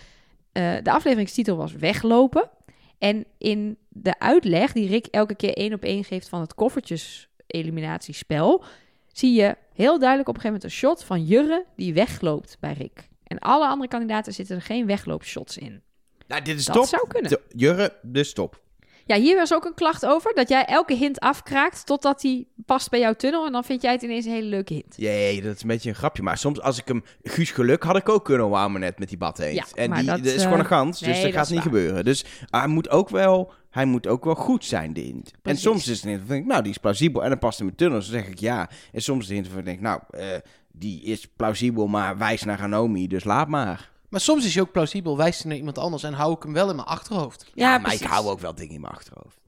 [0.52, 2.50] De afleveringstitel was Weglopen.
[2.98, 8.64] En in de uitleg die Rick elke keer één op één geeft van het koffertjes-eliminatiespel,
[9.12, 12.74] zie je heel duidelijk op een gegeven moment een shot van Jurre die wegloopt bij
[12.74, 13.08] Rick.
[13.24, 15.82] En alle andere kandidaten zitten er geen wegloopshots in.
[16.28, 16.86] Nou, dit is Dat top.
[16.86, 17.40] zou kunnen.
[17.56, 18.62] Jurre, dus top.
[19.08, 22.90] Ja, hier was ook een klacht over dat jij elke hint afkraakt totdat die past
[22.90, 24.94] bij jouw tunnel en dan vind jij het ineens een hele leuke hint.
[24.98, 26.24] Jee, dat is een beetje een grapje.
[26.24, 27.04] Maar soms als ik hem...
[27.24, 29.54] Guus Geluk had ik ook kunnen wouwen net met die bad heen.
[29.54, 31.46] Ja, en maar die, dat, dat is eh, gewoon een gans, dus dat dat gaat
[31.46, 31.64] niet waar.
[31.64, 32.06] gebeuren.
[32.06, 33.52] Dus hij moet ook wel...
[33.70, 35.32] Hij moet ook wel goed zijn, de hint.
[35.44, 37.66] En soms is het een denk ik, nou, die is plausibel en dan past in
[37.66, 37.98] mijn tunnel.
[37.98, 38.70] Dus dan zeg ik ja.
[38.92, 40.26] En soms is de hint van, ik denk, nou, eh,
[40.72, 43.92] die is plausibel, maar wijs naar Ranomi, dus laat maar.
[44.10, 46.54] Maar soms is hij ook plausibel, wijst hij naar iemand anders en hou ik hem
[46.54, 47.52] wel in mijn achterhoofd.
[47.54, 48.02] Ja, maar precies.
[48.02, 49.40] ik hou ook wel dingen in mijn achterhoofd.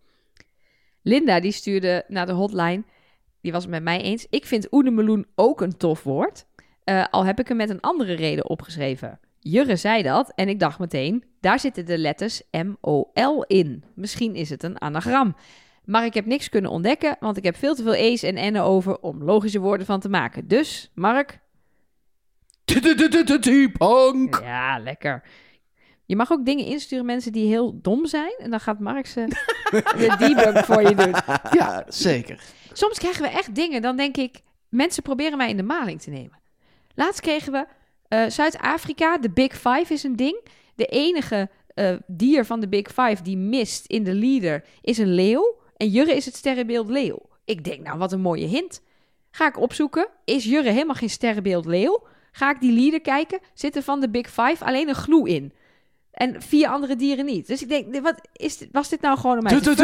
[1.01, 2.84] Linda die stuurde naar de hotline.
[3.41, 4.28] Die was het met mij eens.
[4.30, 6.45] Ik vind oedemeloen ook een tof woord.
[6.84, 9.20] Eh, al heb ik hem met een andere reden opgeschreven.
[9.39, 13.84] Jurre zei dat en ik dacht meteen, daar zitten de letters M-O-L in.
[13.95, 15.36] Misschien is het een anagram.
[15.86, 18.57] Maar ik heb niks kunnen ontdekken, want ik heb veel te veel E's en N'en
[18.57, 20.47] over om logische woorden van te maken.
[20.47, 21.39] Dus, Mark,
[23.39, 24.39] T-punk.
[24.43, 25.24] ja, lekker.
[26.05, 28.34] Je mag ook dingen insturen, mensen die heel dom zijn.
[28.38, 29.26] En dan gaat Mark ze
[29.97, 31.15] de debug voor je doen.
[31.51, 32.43] Ja, zeker.
[32.74, 36.09] Soms krijgen we echt dingen, dan denk ik, mensen proberen mij in de maling te
[36.09, 36.39] nemen.
[36.95, 37.65] Laatst kregen we
[38.07, 40.41] eh, Zuid-Afrika, de Big Five is een ding.
[40.76, 45.13] De enige eh, dier van de Big Five die mist in de leader is een
[45.13, 45.57] leeuw.
[45.78, 47.20] En Jurre is het sterrenbeeld leeuw.
[47.45, 48.82] Ik denk, nou wat een mooie hint.
[49.32, 52.07] Ga ik opzoeken, is Jurre helemaal geen sterrenbeeld leeuw?
[52.32, 55.53] Ga ik die leader kijken, zit er van de Big Five alleen een gloe in.
[56.11, 57.47] En vier andere dieren niet.
[57.47, 59.75] Dus ik denk, wat is was dit nou gewoon om mij te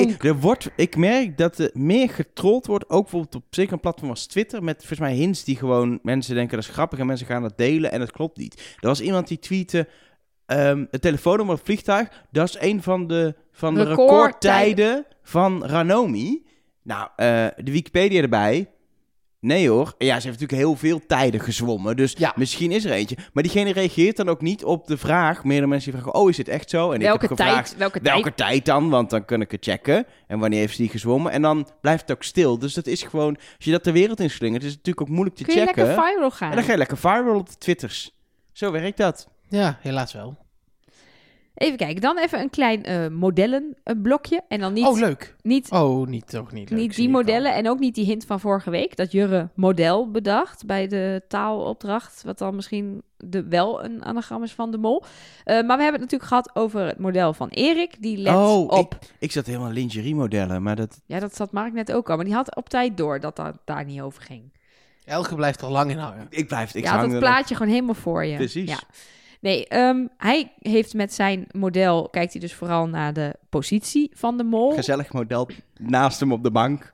[0.00, 3.80] ik, er wordt, ik merk dat er meer getrold wordt, ook bijvoorbeeld op zeker een
[3.80, 7.06] platform als Twitter, met volgens mij hints die gewoon mensen denken dat is grappig en
[7.06, 8.76] mensen gaan dat delen en dat klopt niet.
[8.80, 9.88] Er was iemand die tweette,
[10.46, 15.06] ehm het telefoonnummer op vliegtuig, dat is een van de, van de Recordtijden.
[15.22, 16.46] van Ranomi.
[16.82, 18.70] Nou, de Wikipedia erbij.
[19.42, 19.94] Nee hoor.
[19.98, 21.96] Ja, ze heeft natuurlijk heel veel tijden gezwommen.
[21.96, 22.32] Dus Ja.
[22.36, 23.16] misschien is er eentje.
[23.32, 25.44] Maar diegene reageert dan ook niet op de vraag.
[25.44, 26.90] Meerdere mensen die vragen, oh is dit echt zo?
[26.92, 27.78] En Welke ik heb gevraagd, tijd?
[27.78, 28.36] Welke welke tijd?
[28.36, 28.90] tijd dan?
[28.90, 30.06] Want dan kan ik het checken.
[30.26, 31.32] En wanneer heeft ze die gezwommen?
[31.32, 32.58] En dan blijft het ook stil.
[32.58, 35.36] Dus dat is gewoon, als je dat de wereld inslingert, is het natuurlijk ook moeilijk
[35.36, 35.84] te Kun je checken.
[35.86, 36.50] lekker viral gaan?
[36.50, 38.10] en dan ga je lekker viral op de Twitters.
[38.52, 39.28] Zo werkt dat.
[39.48, 40.36] Ja, helaas wel.
[41.54, 44.42] Even kijken, dan even een klein eh modellenblokje.
[44.48, 45.36] En dan niet, Oh, leuk.
[45.42, 46.78] niet, Oh, niet, toch niet leuk.
[46.78, 48.96] niet die ik modellen en ook niet die hint van vorige week.
[48.96, 52.22] Dat Jurre model bedacht bij de taalopdracht.
[52.24, 55.02] Wat dan misschien de, wel een anagram is van de mol.
[55.44, 58.02] Eh, maar we hebben het natuurlijk gehad over het model van Erik.
[58.02, 58.98] Die let Oh, op...
[59.18, 61.00] Ik zat helemaal lingerie modellen, maar dat...
[61.06, 62.16] Ja, dat zat Mark net ook al.
[62.16, 64.52] Maar die had op tijd door dat dat daar niet over ging.
[65.04, 66.26] Elke blijft er lang in hangen.
[66.30, 66.74] Ik blijf...
[66.74, 68.36] Ik ja, hang dat plaatje gewoon helemaal voor je.
[68.36, 68.70] Precies.
[68.70, 68.78] Ja.
[69.42, 74.36] Nee, ehm, hij heeft met zijn model, kijkt hij dus vooral naar de positie van
[74.36, 74.72] de mol.
[74.72, 76.92] Gezellig model naast hem op de bank.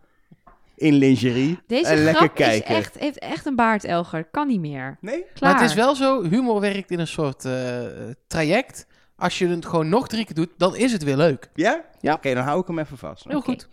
[0.74, 1.59] In lingerie.
[1.66, 2.70] Deze en lekker grap kijken.
[2.70, 4.24] Is echt, heeft echt een baard, Elger.
[4.24, 4.96] Kan niet meer.
[5.01, 5.24] Nee?
[5.34, 5.53] Klaar.
[5.53, 7.80] Maar het is wel zo, humor werkt in een soort eh,
[8.26, 8.86] traject.
[9.16, 11.51] Als je het gewoon nog drie keer doet, dan is het weer leuk.
[11.55, 11.84] Ja?
[12.01, 12.12] Ja.
[12.12, 13.24] Oké, dan hou ik hem even vast.
[13.24, 13.68] Heel goed.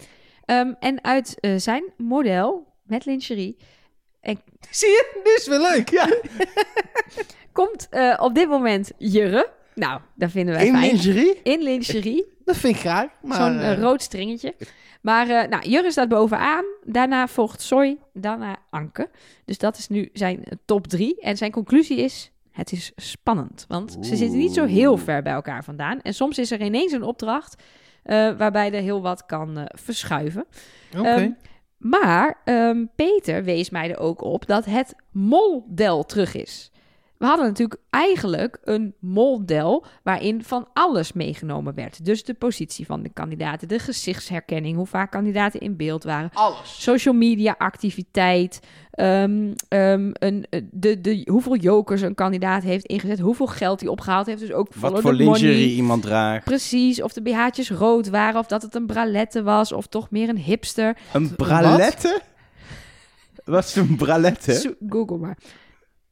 [0.45, 3.57] Ehm, en uit eh, zijn model met lingerie
[4.69, 5.21] Zie je?
[5.23, 5.89] Dit is weer leuk.
[5.89, 6.07] Ja.
[7.51, 9.49] komt eh, op dit moment Jurre.
[9.75, 10.85] Nou, dat vinden wij In fijn.
[10.91, 11.39] lingerie?
[11.43, 12.25] In lingerie.
[12.45, 13.07] Dat vind ik graag.
[13.21, 14.55] Maar, Zo'n eh, eh, rood stringetje.
[15.01, 16.65] Maar nou, Jurre staat bovenaan.
[16.83, 17.97] Daarna volgt Soy.
[18.13, 19.09] Daarna Anke.
[19.45, 21.21] Dus dat is nu zijn top drie.
[21.21, 22.31] En zijn conclusie is...
[22.51, 23.65] Het is spannend.
[23.67, 26.01] Want ze zitten niet zo heel ver bij elkaar vandaan.
[26.01, 27.63] En soms is er ineens een opdracht...
[28.37, 30.45] waarbij er heel wat kan verschuiven.
[30.97, 31.07] Oké.
[31.07, 31.31] Ehm,
[31.89, 36.71] maar ehm, Peter wees mij er ook op dat het moldel terug is.
[37.17, 42.05] We hadden natuurlijk eigenlijk een moldel waarin van alles meegenomen werd.
[42.05, 46.83] Dus de positie van de kandidaten, de gezichtsherkenning, hoe vaak kandidaten in beeld waren, Alles.
[46.83, 48.59] social media activiteit,
[48.91, 53.89] ehm, ehm, een, eh, de, de, hoeveel jokers een kandidaat heeft ingezet, hoeveel geld hij
[53.89, 54.39] opgehaald heeft.
[54.39, 56.43] Dus ook Wat voor lingerie iemand draagt.
[56.43, 60.29] Precies, of de BH'tjes rood waren, of dat het een bralette was, of toch meer
[60.29, 60.97] een hipster.
[61.13, 62.21] Een bralette?
[63.43, 64.75] Wat is een bralette?
[64.89, 65.37] Google maar.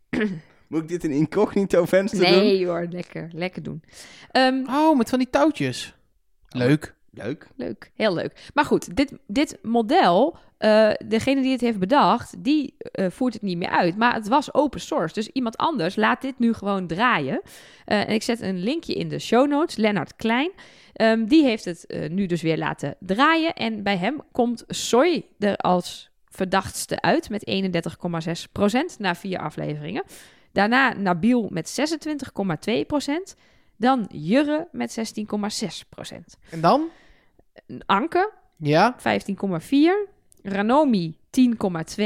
[0.74, 2.30] Moet ik dit in incognito venster doen?
[2.30, 3.84] Nee hoor, lekker, lekker doen.
[4.32, 5.96] Ehm, Oh, met van die touwtjes.
[6.50, 6.96] Leuk.
[7.16, 7.48] Leuk.
[7.56, 8.50] leuk, heel leuk.
[8.54, 13.42] Maar goed, dit, dit model, eh, degene die het heeft bedacht, die eh, voert het
[13.42, 13.98] niet meer uit.
[13.98, 17.42] Maar het was open source, dus iemand anders laat dit nu gewoon draaien.
[17.86, 20.52] Eh, en ik zet een linkje in de show notes, Lennart Klein.
[20.94, 23.54] Ehm, die heeft het eh, nu dus weer laten draaien.
[23.54, 30.04] En bij hem komt Soy er als verdachtste uit met 31,6% na vier afleveringen.
[30.54, 31.80] Daarna Nabil met
[33.36, 33.40] 26,2%.
[33.78, 34.98] Dan Jurre met
[36.12, 36.18] 16,6%.
[36.50, 36.88] En dan?
[37.86, 38.96] Anke Ja.
[38.98, 40.10] 15,4.
[40.44, 42.04] Ranomi 10,2.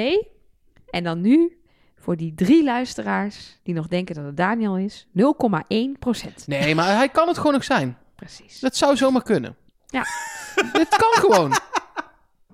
[0.89, 1.57] En dan nu,
[1.99, 6.45] voor die drie luisteraars die nog denken dat het Daniel is, 0,1%.
[6.45, 7.97] Nee, maar hij kan het gewoon nog zijn.
[8.15, 8.59] Precies.
[8.59, 9.55] Dat zou zomaar kunnen.
[9.87, 10.05] Ja.
[10.73, 11.51] Dit kan gewoon.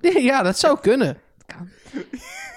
[0.02, 1.18] Ja, dat zou kunnen.
[1.46, 1.70] Kan.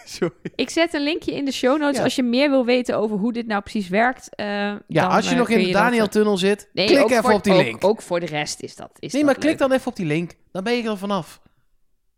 [0.18, 0.34] Sorry.
[0.54, 2.02] Ik zet een linkje in de show notes Ja.
[2.02, 4.34] als je meer wil weten over hoe dit nou precies werkt.
[4.34, 6.98] eh, Ja, dan, als je eh, nog in de dat, eh, Daniel-tunnel zit, Nee, klik
[7.10, 7.84] even voor- op die ook- link.
[7.84, 8.90] Ook, voor de rest is dat.
[8.98, 10.32] Is nee, dat maar klik dan even op die link.
[10.52, 11.40] Dan ben je er vanaf.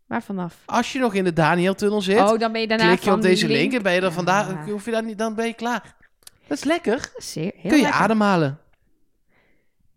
[0.07, 0.55] Waar vanaf?
[0.65, 3.21] Als je nog in de Daniel-tunnel zit, Oh, dan ben je daarna klik je op
[3.21, 4.71] deze link en ben je er vandaag, Ja.
[4.71, 5.95] hoef je dan, niet, dan ben je klaar.
[6.47, 7.11] Dat is lekker.
[7.17, 8.01] Zeer, heel Kun je lekker.
[8.01, 8.59] ademhalen.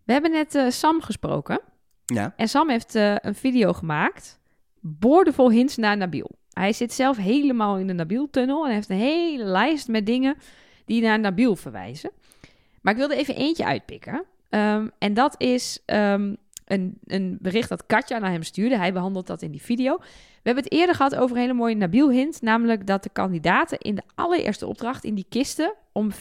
[0.05, 1.61] We hebben net Sam gesproken.
[2.07, 2.33] Ja.
[2.37, 4.41] En Sam heeft een video gemaakt.
[4.81, 6.31] Boordevol hints naar Nabil.
[6.53, 10.37] Hij zit zelf helemaal in de Nabil-tunnel en heeft een hele lijst met dingen
[10.85, 12.11] die naar Nabil verwijzen.
[12.81, 14.25] Maar ik wilde even eentje uitpikken.
[14.49, 16.35] Ehm, en dat is ehm,
[16.65, 18.77] een, een bericht dat Katja naar hem stuurde.
[18.77, 19.99] Hij behandelt dat in die video.
[20.43, 22.43] We hebben het eerder gehad over een hele mooie Nabil-hint.
[22.43, 26.17] Namelijk dat de kandidaten in de allereerste opdracht in die kisten om 14.01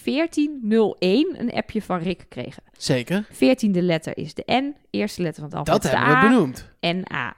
[0.99, 2.63] een appje van Rick kregen.
[2.77, 3.27] Zeker.
[3.31, 6.69] Veertiende letter is de N, eerste letter van het Dat alfabet is hebben we benoemd.
[7.09, 7.35] NA.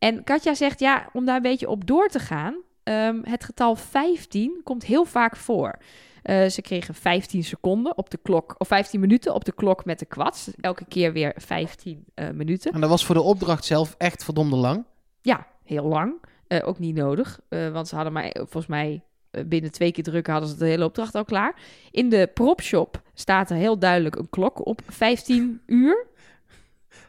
[0.00, 3.76] En Katja zegt, ja, om daar een beetje op door te gaan, ehm, het getal
[3.76, 5.78] 15 komt heel vaak voor.
[6.22, 9.98] Eh, ze kregen 15 seconden op de klok, of 15 minuten op de klok met
[9.98, 10.50] de kwats.
[10.60, 12.72] Elke keer weer 15 eh, minuten.
[12.72, 14.84] En dat was voor de opdracht zelf echt verdomde lang.
[15.20, 16.14] Ja, heel lang.
[16.46, 19.02] Eh, ook niet nodig, want ze hadden maar volgens mij
[19.46, 21.54] binnen twee keer drukken hadden ze de hele opdracht al klaar.
[21.90, 26.06] In de propshop staat er heel duidelijk een klok op 15 uur.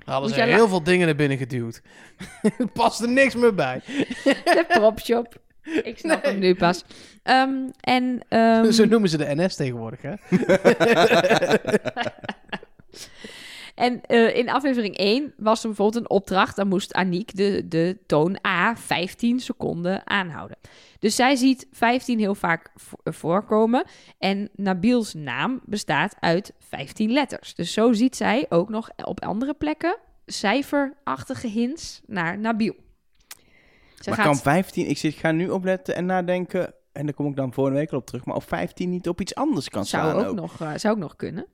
[0.05, 1.81] Hadden ze heel veel dingen naar binnen geduwd.
[2.57, 3.81] er paste niks meer bij.
[4.23, 5.39] De propshop.
[5.63, 6.83] Ik snap hem nu pas.
[7.23, 10.13] Ehm, en ehm, Zo noemen ze de NS tegenwoordig, hè?
[13.75, 16.55] En eh, in aflevering 1 was er bijvoorbeeld een opdracht.
[16.55, 20.57] Dan moest Aniek de, de toon A 15 seconden aanhouden.
[20.99, 22.71] Dus zij ziet 15 heel vaak
[23.03, 23.83] eh, voorkomen.
[24.17, 27.55] En Nabil's naam bestaat uit 15 letters.
[27.55, 32.75] Dus zo ziet zij ook nog op andere plekken cijferachtige hints naar Nabil.
[33.99, 34.89] Ze maar gaat- kan 15...
[34.89, 36.73] Ik zit, ga nu opletten en nadenken...
[36.91, 39.21] en daar kom ik dan volgende week al op terug, maar op 15 niet op
[39.21, 40.35] iets anders kan Zou staan ook, ook.
[40.35, 41.45] Nog, eh, zou ook nog kunnen.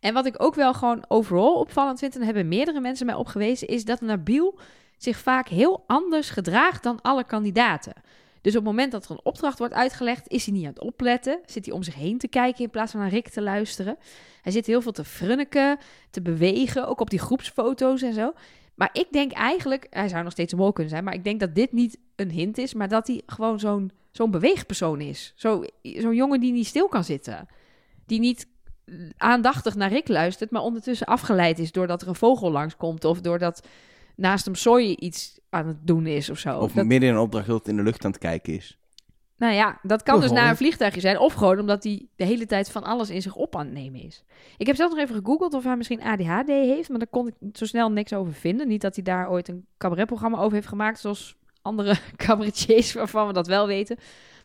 [0.00, 3.14] En wat ik ook wel gewoon overal opvallend vind, en daar hebben meerdere mensen mij
[3.14, 4.58] op gewezen, is dat Nabil
[4.96, 7.92] zich vaak heel anders gedraagt dan alle kandidaten.
[8.40, 10.80] Dus op het moment dat er een opdracht wordt uitgelegd, is hij niet aan het
[10.80, 11.40] opletten.
[11.46, 13.96] Zit hij om zich heen te kijken in plaats van naar Rick te luisteren.
[14.42, 15.78] Hij zit heel veel te frunniken,
[16.10, 18.32] te bewegen, ook op die groepsfoto's en zo.
[18.76, 21.40] Maar ik denk eigenlijk, hij zou nog steeds een mol kunnen zijn, maar ik denk
[21.40, 25.32] dat dit niet een hint is, maar dat hij gewoon zo'n zo'n beweegpersoon is.
[25.36, 27.46] Zo- Zo'n jongen die niet stil kan zitten.
[28.06, 28.46] Die niet
[29.16, 33.66] aandachtig naar Rick luistert, maar ondertussen afgeleid is doordat er een vogel langskomt of doordat
[34.16, 36.58] naast hem Soy iets aan het doen is of zo.
[36.58, 38.78] Of Dat- midden in een opdracht heel in de lucht aan het kijken is.
[39.36, 41.18] Nou ja, dat kan dus naar een vliegtuigje zijn.
[41.18, 44.00] Of gewoon omdat hij de hele tijd van alles in zich op aan het nemen
[44.00, 44.24] is.
[44.56, 46.88] Ik heb zelf nog even gegoogeld of hij misschien ADHD heeft.
[46.88, 48.68] Maar daar kon ik zo snel niks over vinden.
[48.68, 51.00] Niet dat hij daar ooit een cabaretprogramma over heeft gemaakt.
[51.00, 53.96] Zoals andere cabaretiers waarvan we dat wel weten.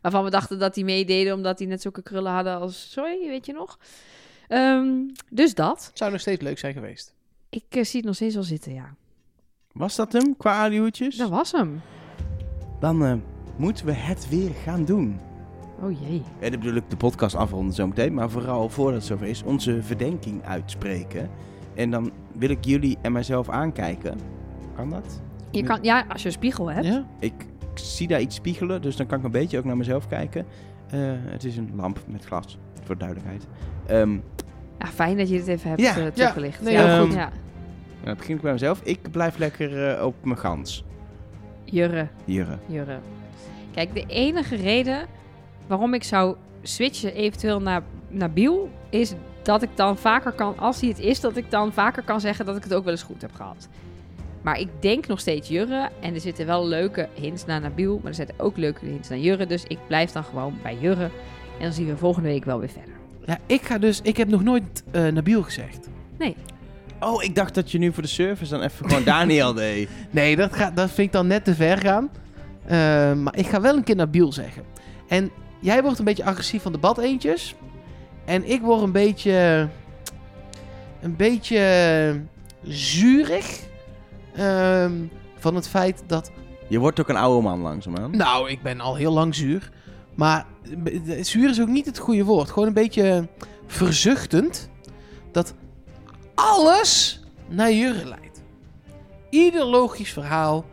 [0.02, 2.92] Waarvan we dachten dat hij meededen omdat hij net zulke krullen hadden als...
[2.92, 3.80] Sorry, weet je nog?
[4.48, 4.90] Ehm,
[5.30, 5.92] dus dat.
[5.94, 7.14] Zou nog steeds leuk zijn geweest.
[7.50, 8.96] Ik eh, zie het nog steeds wel zitten, ja.
[9.72, 11.16] Was dat hem, qua alihoedjes?
[11.16, 11.82] Dat was hem.
[12.80, 13.14] Dan eh,
[13.62, 15.20] moeten we het weer gaan doen.
[15.82, 16.22] Oh jee.
[16.40, 19.84] En dan bedoel ik de podcast afronden zometeen, maar vooral voordat het zover is, onze
[19.84, 21.30] verdenking uitspreken.
[21.76, 24.20] En dan wil ik jullie en mijzelf aankijken.
[24.76, 25.22] Kan dat?
[25.52, 26.86] Je kan, ja, als je een spiegel hebt.
[26.86, 27.06] Ja?
[27.20, 27.34] Ik
[27.74, 30.46] zie daar iets spiegelen, dus dan kan ik een beetje ook naar mezelf kijken.
[30.90, 33.48] Eh, het is een lamp met glas, voor de duidelijkheid.
[33.86, 34.18] Ehm,
[34.80, 36.12] Ja, fijn dat je dit even hebt Ja, eh, ja.
[36.12, 36.62] toegelicht.
[36.62, 37.06] Nee, ja, heel goed.
[37.08, 37.16] goed.
[37.16, 37.30] Ja.
[38.04, 38.82] dan begin ik bij mezelf.
[38.84, 40.86] Ik blijf lekker eh, op mijn gans.
[41.64, 42.08] Jurre.
[42.26, 42.60] Hier.
[42.66, 43.00] Jurre.
[43.74, 45.08] Kijk, de enige reden
[45.68, 48.70] waarom ik zou switchen eventueel naar, naar Biel...
[48.90, 49.14] is
[49.44, 51.20] dat ik dan vaker kan, als hij het is...
[51.20, 53.68] dat ik dan vaker kan zeggen dat ik het ook wel eens goed heb gehad.
[54.42, 55.90] Maar ik denk nog steeds Jurre.
[56.00, 57.96] En er zitten wel leuke hints naar Nabil.
[57.98, 59.46] Maar er zitten ook leuke hints naar Jurre.
[59.46, 61.10] Dus ik blijf dan gewoon bij Jurre.
[61.58, 62.94] En dan zien we volgende week wel weer verder.
[63.26, 64.00] Ja, ik ga dus...
[64.04, 65.90] Ik heb nog nooit eh Nabil gezegd.
[67.00, 69.90] Oh, ik dacht dat je nu voor de service dan even gewoon Daniel deed.
[70.10, 72.10] Nee, dat, gaat, dat vind ik dan net te ver gaan.
[72.72, 74.64] Eh, maar ik ga wel een keer Nabil zeggen.
[75.08, 77.56] En jij wordt een beetje agressief van de bad eentjes.
[78.26, 79.70] En ik word een beetje...
[81.02, 82.22] Een beetje
[82.64, 83.60] zuurig.
[84.36, 84.92] ehm,
[85.38, 86.32] van het feit dat...
[86.68, 88.18] Je wordt ook een oude man langzaamaan.
[88.18, 89.72] Nou, ik ben al heel lang zuur.
[90.16, 90.46] Maar
[90.86, 92.50] eh, zuur is ook niet het goede woord.
[92.50, 93.28] Gewoon een beetje
[93.68, 94.70] verzuchtend.
[95.32, 95.54] Dat
[96.36, 98.44] alles naar Jurre leidt.
[99.30, 100.66] Ieder logisch verhaal,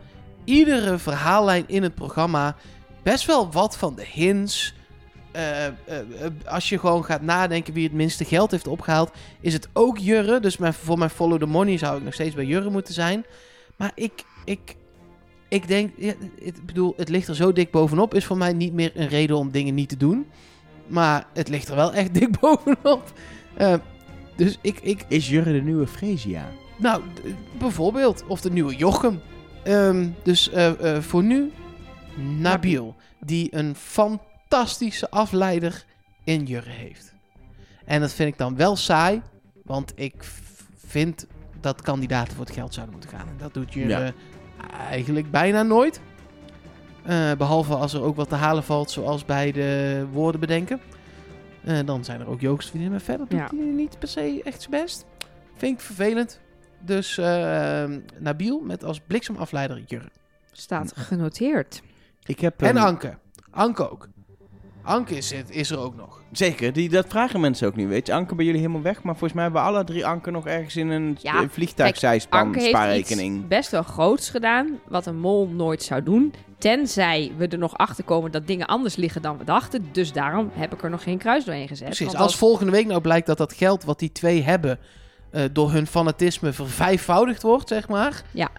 [0.49, 2.55] iedere verhaallijn in het programma,
[3.03, 4.73] best wel wat van de hints.
[5.31, 9.53] Eh, eh, eh, als je gewoon gaat nadenken wie het minste geld heeft opgehaald, is
[9.53, 10.39] het ook Jurre.
[10.39, 13.25] Dus mijn, voor mijn follow the money zou ik nog steeds bij Jurre moeten zijn.
[13.75, 14.75] Maar ik, ik,
[15.47, 18.73] ik denk, ja, ik bedoel, het ligt er zo dik bovenop, is voor mij niet
[18.73, 20.27] meer een reden om dingen niet te doen.
[20.87, 23.13] Maar het ligt er wel echt dik bovenop.
[24.35, 26.51] Dus ik, ik, Is Jurre de nieuwe Fresia?
[26.77, 27.01] nou,
[27.59, 28.23] bijvoorbeeld.
[28.27, 29.21] Of de nieuwe Jochem.
[29.63, 31.51] Ehm, dus eh, eh, voor nu,
[32.15, 32.95] Nabil.
[33.19, 35.85] Die een fantastische afleider
[36.23, 37.13] in Jurre heeft.
[37.85, 39.21] En dat vind ik dan wel saai.
[39.63, 40.13] Want ik
[40.85, 41.27] vind
[41.61, 43.27] dat kandidaten voor het geld zouden moeten gaan.
[43.27, 44.13] En dat doet Jurre
[44.89, 46.01] eigenlijk bijna nooit.
[47.03, 50.79] Eh, behalve als er ook wat te halen valt, zoals bij de woorden bedenken.
[51.63, 53.49] Eh, dan zijn er ook jokers maar verder doet Ja.
[53.55, 55.05] hij niet per se echt zijn best.
[55.55, 56.39] Vind ik vervelend.
[56.81, 57.85] Dus eh,
[58.17, 60.09] Nabil met als bliksemafleider Jurre.
[60.51, 61.81] Staat genoteerd.
[62.25, 62.61] Ik heb...
[62.61, 63.17] En ehm, Anke.
[63.51, 64.07] Anke ook.
[64.83, 66.21] Anke is, het, is er ook nog.
[66.31, 67.87] Zeker, die, dat vragen mensen ook niet.
[67.87, 69.03] Weet je, Anke bij jullie helemaal weg.
[69.03, 72.39] Maar volgens mij hebben we alle drie Anke nog ergens in een Ja, eh, vliegtuigzijspan
[72.39, 73.47] Anke heeft iets spaarrekening.
[73.47, 76.33] best wel groots gedaan, wat een mol nooit zou doen.
[76.57, 79.85] Tenzij we er nog achter komen dat dingen anders liggen dan we dachten.
[79.91, 81.85] Dus daarom heb ik er nog geen kruis doorheen gezet.
[81.85, 82.05] Precies.
[82.05, 84.79] Want Als volgende week nou blijkt dat dat geld wat die twee hebben...
[85.31, 88.21] eh, door hun fanatisme vervijfvoudigd wordt, zeg maar...
[88.31, 88.49] Ja.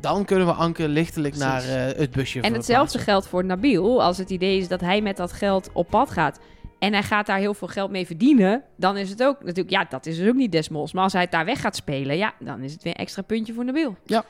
[0.00, 1.68] Dan kunnen we Anke lichtelijk Precies.
[1.68, 4.02] naar eh, het busje En hetzelfde geldt voor Nabil.
[4.02, 6.38] Als het idee is dat hij met dat geld op pad gaat.
[6.78, 8.62] En hij gaat daar heel veel geld mee verdienen.
[8.76, 10.92] Dan is het ook natuurlijk, ja, dat is dus ook niet Desmos.
[10.92, 13.22] Maar als hij het daar weg gaat spelen, ja, dan is het weer een extra
[13.22, 13.96] puntje voor Nabil.
[14.04, 14.24] Ja.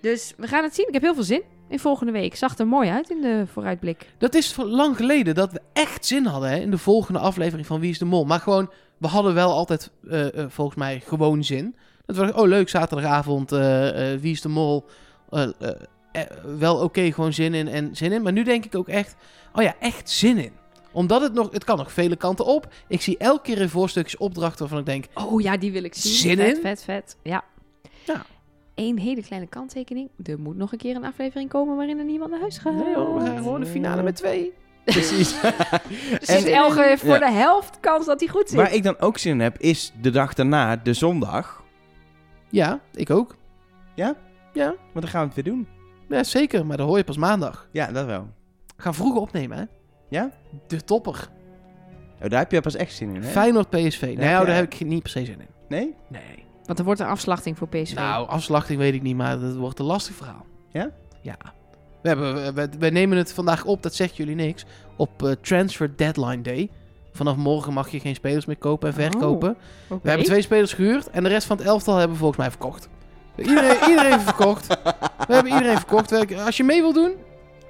[0.00, 0.86] Dus we gaan het zien.
[0.86, 2.36] Ik heb heel veel zin in volgende week.
[2.36, 4.06] Zag er mooi uit in de vooruitblik.
[4.18, 7.80] Dat is lang geleden dat we echt zin hadden hè, in de volgende aflevering van
[7.80, 8.24] Wie is de Mol.
[8.24, 11.76] Maar gewoon, we hadden wel altijd eh, eh, volgens mij gewoon zin.
[12.06, 14.84] Dat we dachten, oh leuk, zaterdagavond, eh, eh, Wie is de Mol.
[15.30, 15.70] Eh, eh,
[16.12, 16.22] eh,
[16.58, 18.22] wel oké, gewoon zin in en zin in.
[18.22, 19.16] Maar nu denk ik ook echt,
[19.52, 20.52] oh ja, echt zin in.
[20.92, 22.68] Omdat het nog, het kan nog vele kanten op.
[22.88, 25.94] Ik zie elke keer in voorstukjes opdrachten waarvan ik denk, Oh ja, die wil ik
[25.94, 26.12] zien.
[26.12, 26.62] Zin vet, in?
[26.62, 27.16] vet, vet.
[27.22, 27.44] Ja.
[28.06, 28.24] Ja.
[28.74, 30.08] Eén hele kleine kanttekening.
[30.24, 32.74] Er moet nog een keer een aflevering komen waarin er niemand naar huis gaat.
[32.74, 34.52] nee hoor, we gaan gewoon de finale met twee.
[34.98, 35.40] Precies.
[36.18, 37.18] Dus heeft voor Ja.
[37.18, 38.56] de helft kans dat hij goed zit.
[38.58, 41.62] Waar ik dan ook zin in heb, is de dag daarna, de zondag.
[42.50, 43.36] Ja, ik ook.
[43.94, 44.14] Ja?
[44.52, 45.68] Ja, Want dan gaan we het weer doen.
[46.08, 46.66] ja zeker.
[46.66, 47.68] Maar dat hoor je pas maandag.
[47.72, 48.28] Ja, dat wel.
[48.76, 49.64] We gaan vroeger opnemen, hè?
[50.08, 50.30] Ja?
[50.66, 51.28] De topper.
[52.22, 53.28] Oh, daar heb je pas echt zin in, hè?
[53.28, 54.00] Feyenoord PSV.
[54.00, 55.48] heb Nou, daar heb ik niet per se zin in.
[55.68, 55.94] Nee?
[56.08, 56.44] Nee.
[56.64, 57.94] Want er wordt een afslachting voor PSV.
[57.94, 60.46] Nou, afslachting weet ik niet, maar dat wordt een lastig verhaal.
[60.72, 60.90] Ja?
[61.22, 61.36] Ja.
[62.16, 64.64] We, hebben, we, we nemen het vandaag op, dat zegt jullie niks,
[64.96, 66.68] op eh, Transfer Deadline Day.
[67.12, 69.56] Vanaf morgen mag je geen spelers meer kopen en verkopen.
[69.88, 70.00] Oké.
[70.02, 72.50] We hebben twee spelers gehuurd en de rest van het elftal hebben we volgens mij
[72.50, 72.88] verkocht.
[73.36, 74.66] Iedereen, iedereen heeft verkocht.
[75.26, 76.34] We hebben iedereen verkocht.
[76.44, 77.12] Als je mee wil doen,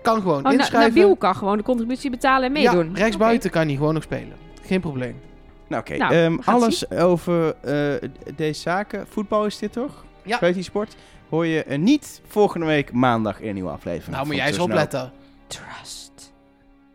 [0.02, 0.94] kan gewoon Oh, inschrijven.
[1.00, 2.90] Nabil kan gewoon de contributie betalen en meedoen.
[2.94, 4.32] Ja, rechtsbuiten kan hij gewoon nog spelen.
[4.66, 5.20] Geen probleem.
[5.68, 5.96] Nou, oké.
[5.96, 9.06] Nou, Ehm, alles over eh, deze zaken.
[9.08, 10.04] Voetbal is dit toch?
[10.22, 10.38] Ja.
[10.40, 10.96] Weet je sport?
[11.28, 14.14] Hoor je niet volgende week maandag in een nieuwe aflevering.
[14.14, 15.12] Nou, moet jij eens opletten.
[15.46, 16.32] Trust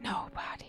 [0.01, 0.62] nobody.